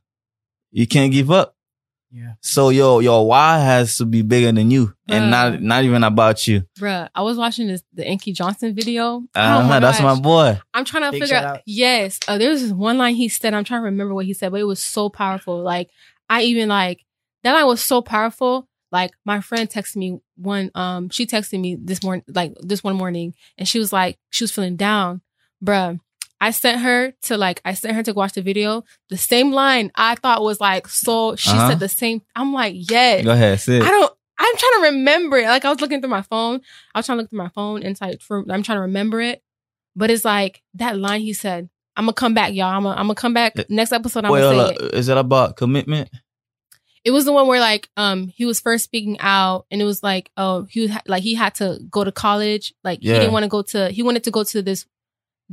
[0.72, 1.56] You can't give up.
[2.14, 2.34] Yeah.
[2.42, 6.46] So your your why has to be bigger than you, and not not even about
[6.46, 6.64] you.
[6.78, 9.24] Bruh, I was watching this the Inky Johnson video.
[9.34, 10.18] Uh-huh, oh my that's gosh.
[10.18, 10.60] my boy.
[10.74, 11.46] I'm trying to Big figure out.
[11.46, 11.62] out.
[11.66, 13.54] Yes, uh, there was this one line he said.
[13.54, 15.62] I'm trying to remember what he said, but it was so powerful.
[15.62, 15.90] Like
[16.30, 17.06] I even like
[17.44, 18.68] that line was so powerful.
[18.92, 20.70] Like my friend texted me one.
[20.76, 24.44] Um, she texted me this morning, like this one morning, and she was like, she
[24.44, 25.22] was feeling down,
[25.64, 25.98] bruh.
[26.42, 28.84] I sent her to like, I sent her to watch the video.
[29.10, 31.70] The same line I thought was like, so she Uh-huh.
[31.70, 32.24] said the same.
[32.36, 33.24] I'm like, yes.
[33.24, 33.84] Go ahead, sit.
[33.84, 34.12] I don't.
[34.40, 35.46] I'm trying to remember it.
[35.48, 36.62] Like I was looking through my phone.
[36.96, 38.22] I was trying to look through my phone inside.
[38.24, 39.44] For I'm trying to remember it,
[39.96, 41.70] but it's like that line he said.
[41.96, 42.68] I'm gonna come back, y'all.
[42.74, 44.26] I'm gonna, I'm gonna come back Uh, next episode.
[44.26, 44.94] I'm Well, gonna say it.
[44.96, 46.10] is it about commitment?
[47.04, 50.02] It was the one where like um he was first speaking out, and it was
[50.02, 52.74] like oh he was, like he had to go to college.
[52.84, 53.90] Like he didn't want to go to.
[53.92, 54.86] He wanted to go to this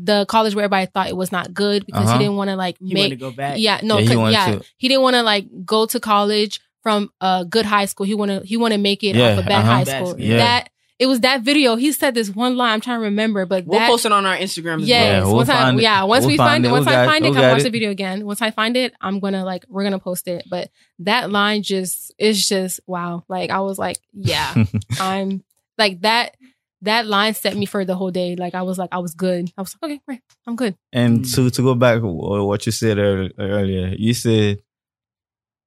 [0.00, 2.18] the college where everybody thought it was not good because Uh-huh.
[2.18, 3.58] he didn't want to like He make wanted to go back.
[3.58, 4.64] yeah, no, Yeah, he 'cause- wanted yeah, to.
[4.76, 8.06] he didn't want to like go to college from a good high school.
[8.06, 9.70] He want to he want to make it Yeah, off a bad uh-huh.
[9.72, 10.06] high school.
[10.12, 10.20] school.
[10.20, 10.36] Yeah.
[10.38, 10.70] That
[11.00, 11.76] it was that video.
[11.76, 12.72] He said this one line.
[12.72, 14.80] I'm trying to remember, but We'll that post it on our Instagram.
[14.80, 14.88] Yes.
[14.88, 15.26] Yeah, well.
[15.28, 15.80] we'll once I it.
[15.80, 16.68] yeah once We'll we find find it.
[16.68, 17.64] it, once We'll I find it, we'll I'll watch it.
[17.64, 18.24] the video again.
[18.26, 20.44] Once I find it, I'm gonna like we're gonna post it.
[20.48, 20.70] But
[21.00, 23.24] that line just is just wow.
[23.28, 24.54] Like I was like yeah,
[25.00, 25.44] I'm
[25.76, 26.36] like that.
[26.82, 28.36] That line set me for the whole day.
[28.36, 29.50] Like I was like I was good.
[29.58, 30.76] I was like okay, right, I'm good.
[30.92, 31.34] And Mm.
[31.34, 34.58] to to go back what you said earl- earlier, you said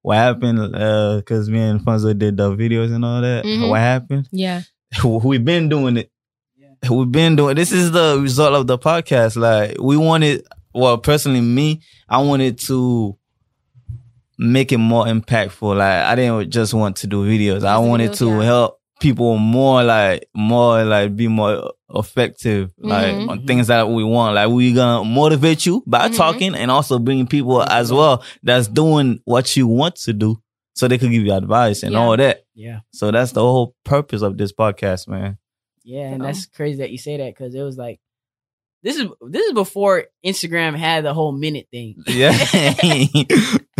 [0.00, 0.74] what happened?
[0.74, 3.44] Uh, cause me and Fanzo did the videos and all that.
[3.44, 3.68] Mhm.
[3.68, 4.28] What happened?
[4.32, 4.62] Yeah.
[5.04, 6.10] We've been doing it.
[6.56, 6.90] Yeah.
[6.90, 7.54] We've been doing.
[7.56, 9.36] This is the result of the podcast.
[9.36, 10.46] Like we wanted.
[10.74, 13.16] Well, personally, me, I wanted to
[14.38, 15.76] make it more impactful.
[15.76, 17.64] Like I didn't just want to do videos.
[17.64, 18.42] I wanted videos, to yeah.
[18.42, 23.28] help people more, like more, like be more effective, like Mhm.
[23.28, 24.34] on things that we want.
[24.36, 26.16] Like we gonna motivate you by Mhm.
[26.16, 30.40] talking and also bringing people as well that's doing what you want to do,
[30.74, 31.98] so they could give you advice and Yeah.
[31.98, 32.44] all that.
[32.54, 32.80] Yeah.
[32.92, 35.38] So that's the whole purpose of this podcast, man.
[35.84, 37.98] Yeah, and So- that's crazy that you say that because it was like
[38.84, 41.96] this is this is before Instagram had the whole minute thing.
[42.06, 42.32] Yeah.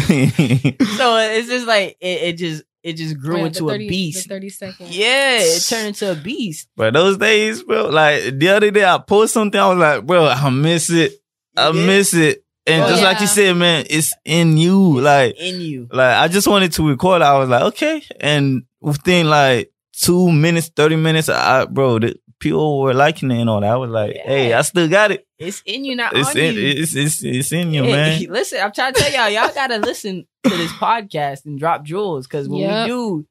[0.96, 3.88] So it's just like it, it just it just grew Yeah, the into 30 a
[3.88, 4.28] beast.
[4.28, 4.96] The 30 seconds.
[4.96, 6.68] Yeah, it turned into a beast.
[6.76, 10.26] but those days, bro, like the other day I post something, I was like, bro,
[10.26, 11.12] I miss it.
[11.56, 12.44] I You miss it.
[12.66, 15.00] And Oh, just like you said, man, it's in you.
[15.00, 15.88] Like, in you.
[15.92, 17.20] like I just wanted to record.
[17.20, 18.02] I was like, okay.
[18.20, 23.48] And within like two minutes, 30 minutes, I, bro, the people were liking it and
[23.48, 23.70] all that.
[23.70, 24.22] I was like, Yeah.
[24.24, 25.26] hey, I still got it.
[25.38, 26.60] It's in you, not It's on in, you.
[26.76, 28.22] it's, it's, it's in you, Hey, man.
[28.30, 32.26] Listen, I'm trying to tell y'all, y'all gotta listen to this podcast and drop jewels
[32.26, 32.84] because when Yep.
[32.84, 33.26] we do,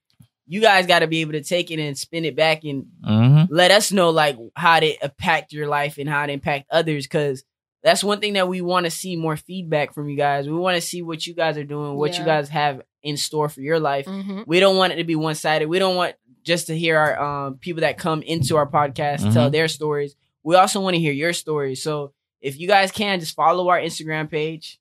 [0.47, 3.43] you guys got to be able to take it and spin it back and hmm
[3.49, 7.43] let us know like how to impact your life and how to impact others because
[7.83, 10.75] that's one thing that we want to see more feedback from you guys we want
[10.75, 13.79] to see what you guys are doing what you guys have in store for your
[13.79, 14.43] life Mm-hmm.
[14.45, 17.55] we don't want it to be one-sided we don't want just to hear our um,
[17.55, 19.51] people that come into our podcast tell Mhm.
[19.51, 23.35] their stories we also want to hear your stories so if you guys can just
[23.35, 24.79] follow our instagram page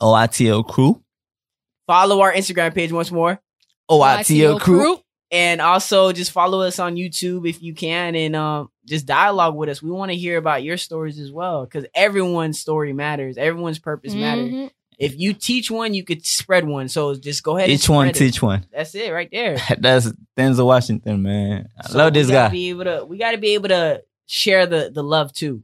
[0.00, 1.02] OITO crew.
[1.86, 3.40] follow our instagram page once more
[3.90, 4.98] OITO crew.
[5.30, 9.68] and also just follow us on YouTube if you can, and um, just dialogue with
[9.68, 9.82] us.
[9.82, 13.36] We want to hear about your stories as well, because everyone's story matters.
[13.38, 14.70] Everyone's purpose matters.
[14.98, 16.88] If you teach one, you could spread one.
[16.88, 17.68] So just go ahead.
[17.70, 18.14] and Each one it.
[18.14, 18.66] teach one.
[18.72, 19.56] That's it, right there.
[19.78, 21.68] That's Denzel Washington, man.
[21.82, 22.48] I So love this guy.
[22.48, 25.62] Be able to, we got to be able to share the the love too.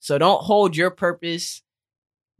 [0.00, 1.62] So don't hold your purpose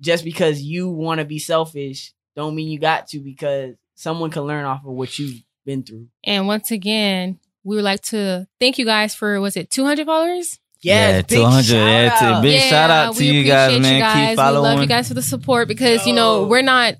[0.00, 2.12] just because you want to be selfish.
[2.34, 6.06] Don't mean you got to because someone can learn off of what you've been through.
[6.24, 10.58] And once again, we would like to thank you guys for was it 200 followers?
[10.82, 11.64] Yes, yeah, big 200.
[11.64, 12.42] shout Yeah, it's a out.
[12.42, 13.94] big shout out to we you guys, appreciate man.
[13.96, 14.14] you guys.
[14.14, 14.62] Keep We following.
[14.62, 16.94] love you guys for the support because you know we're not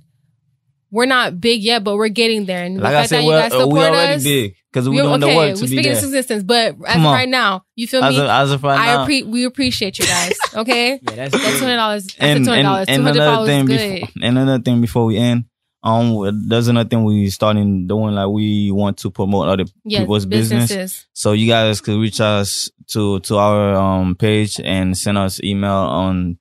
[0.90, 2.64] we're not big yet, but we're getting there.
[2.64, 4.24] And the Like I fact said, that you we're, guys uh, we support already us,
[4.24, 5.30] big because we're we're doing okay.
[5.32, 5.94] the work we're to be speaking there.
[5.94, 7.14] this existence, but as Come of on.
[7.14, 8.20] right now, you feel As me?
[8.20, 9.06] of, as of right I now.
[9.06, 10.32] appre- we appreciate you guys.
[10.54, 11.58] Okay, Yeah, that's, that's good.
[11.60, 12.04] twenty dollars.
[12.06, 12.86] That's and, twenty and, dollars.
[12.88, 14.00] Two and dollars thing good.
[14.00, 15.44] before, and another thing before we end,
[15.82, 18.14] um, there's another thing we starting doing.
[18.14, 20.68] Like we want to promote other Yes, people's business.
[20.68, 21.06] businesses.
[21.14, 25.72] So you guys could reach us to to our um page and send us email
[25.72, 26.38] on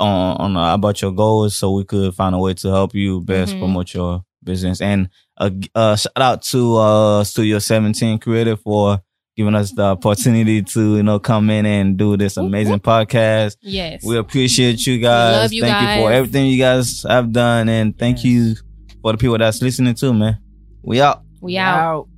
[0.00, 3.54] on, on about your goals, so we could find a way to help you best
[3.54, 3.58] Mhm.
[3.58, 4.80] promote your business.
[4.80, 9.02] And uh, uh, shout out to uh Studio Seventeen Creative for
[9.38, 13.56] giving us the opportunity to you know come in and do this Whoop, amazing podcast.
[13.60, 14.04] Yes.
[14.04, 15.36] We appreciate you guys.
[15.44, 18.24] love you thank you for everything you guys have done, and thank Yes.
[18.24, 18.54] you
[19.00, 20.38] for the people that's listening too, man.
[20.82, 21.22] We out.
[21.40, 22.08] we out.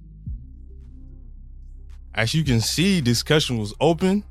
[2.15, 4.25] As you can see, discussion was open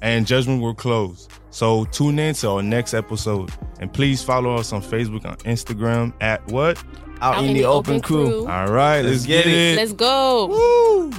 [0.00, 1.30] and judgment were closed.
[1.50, 3.50] So tune in to our next episode.
[3.80, 6.82] And please follow us on Facebook and Instagram at what?
[7.20, 8.46] Out, in, the, open, crew.
[8.48, 9.72] All right, let's, Let's get get, it.
[9.74, 9.76] it.
[9.76, 10.46] Let's go.
[10.46, 11.12] Woo!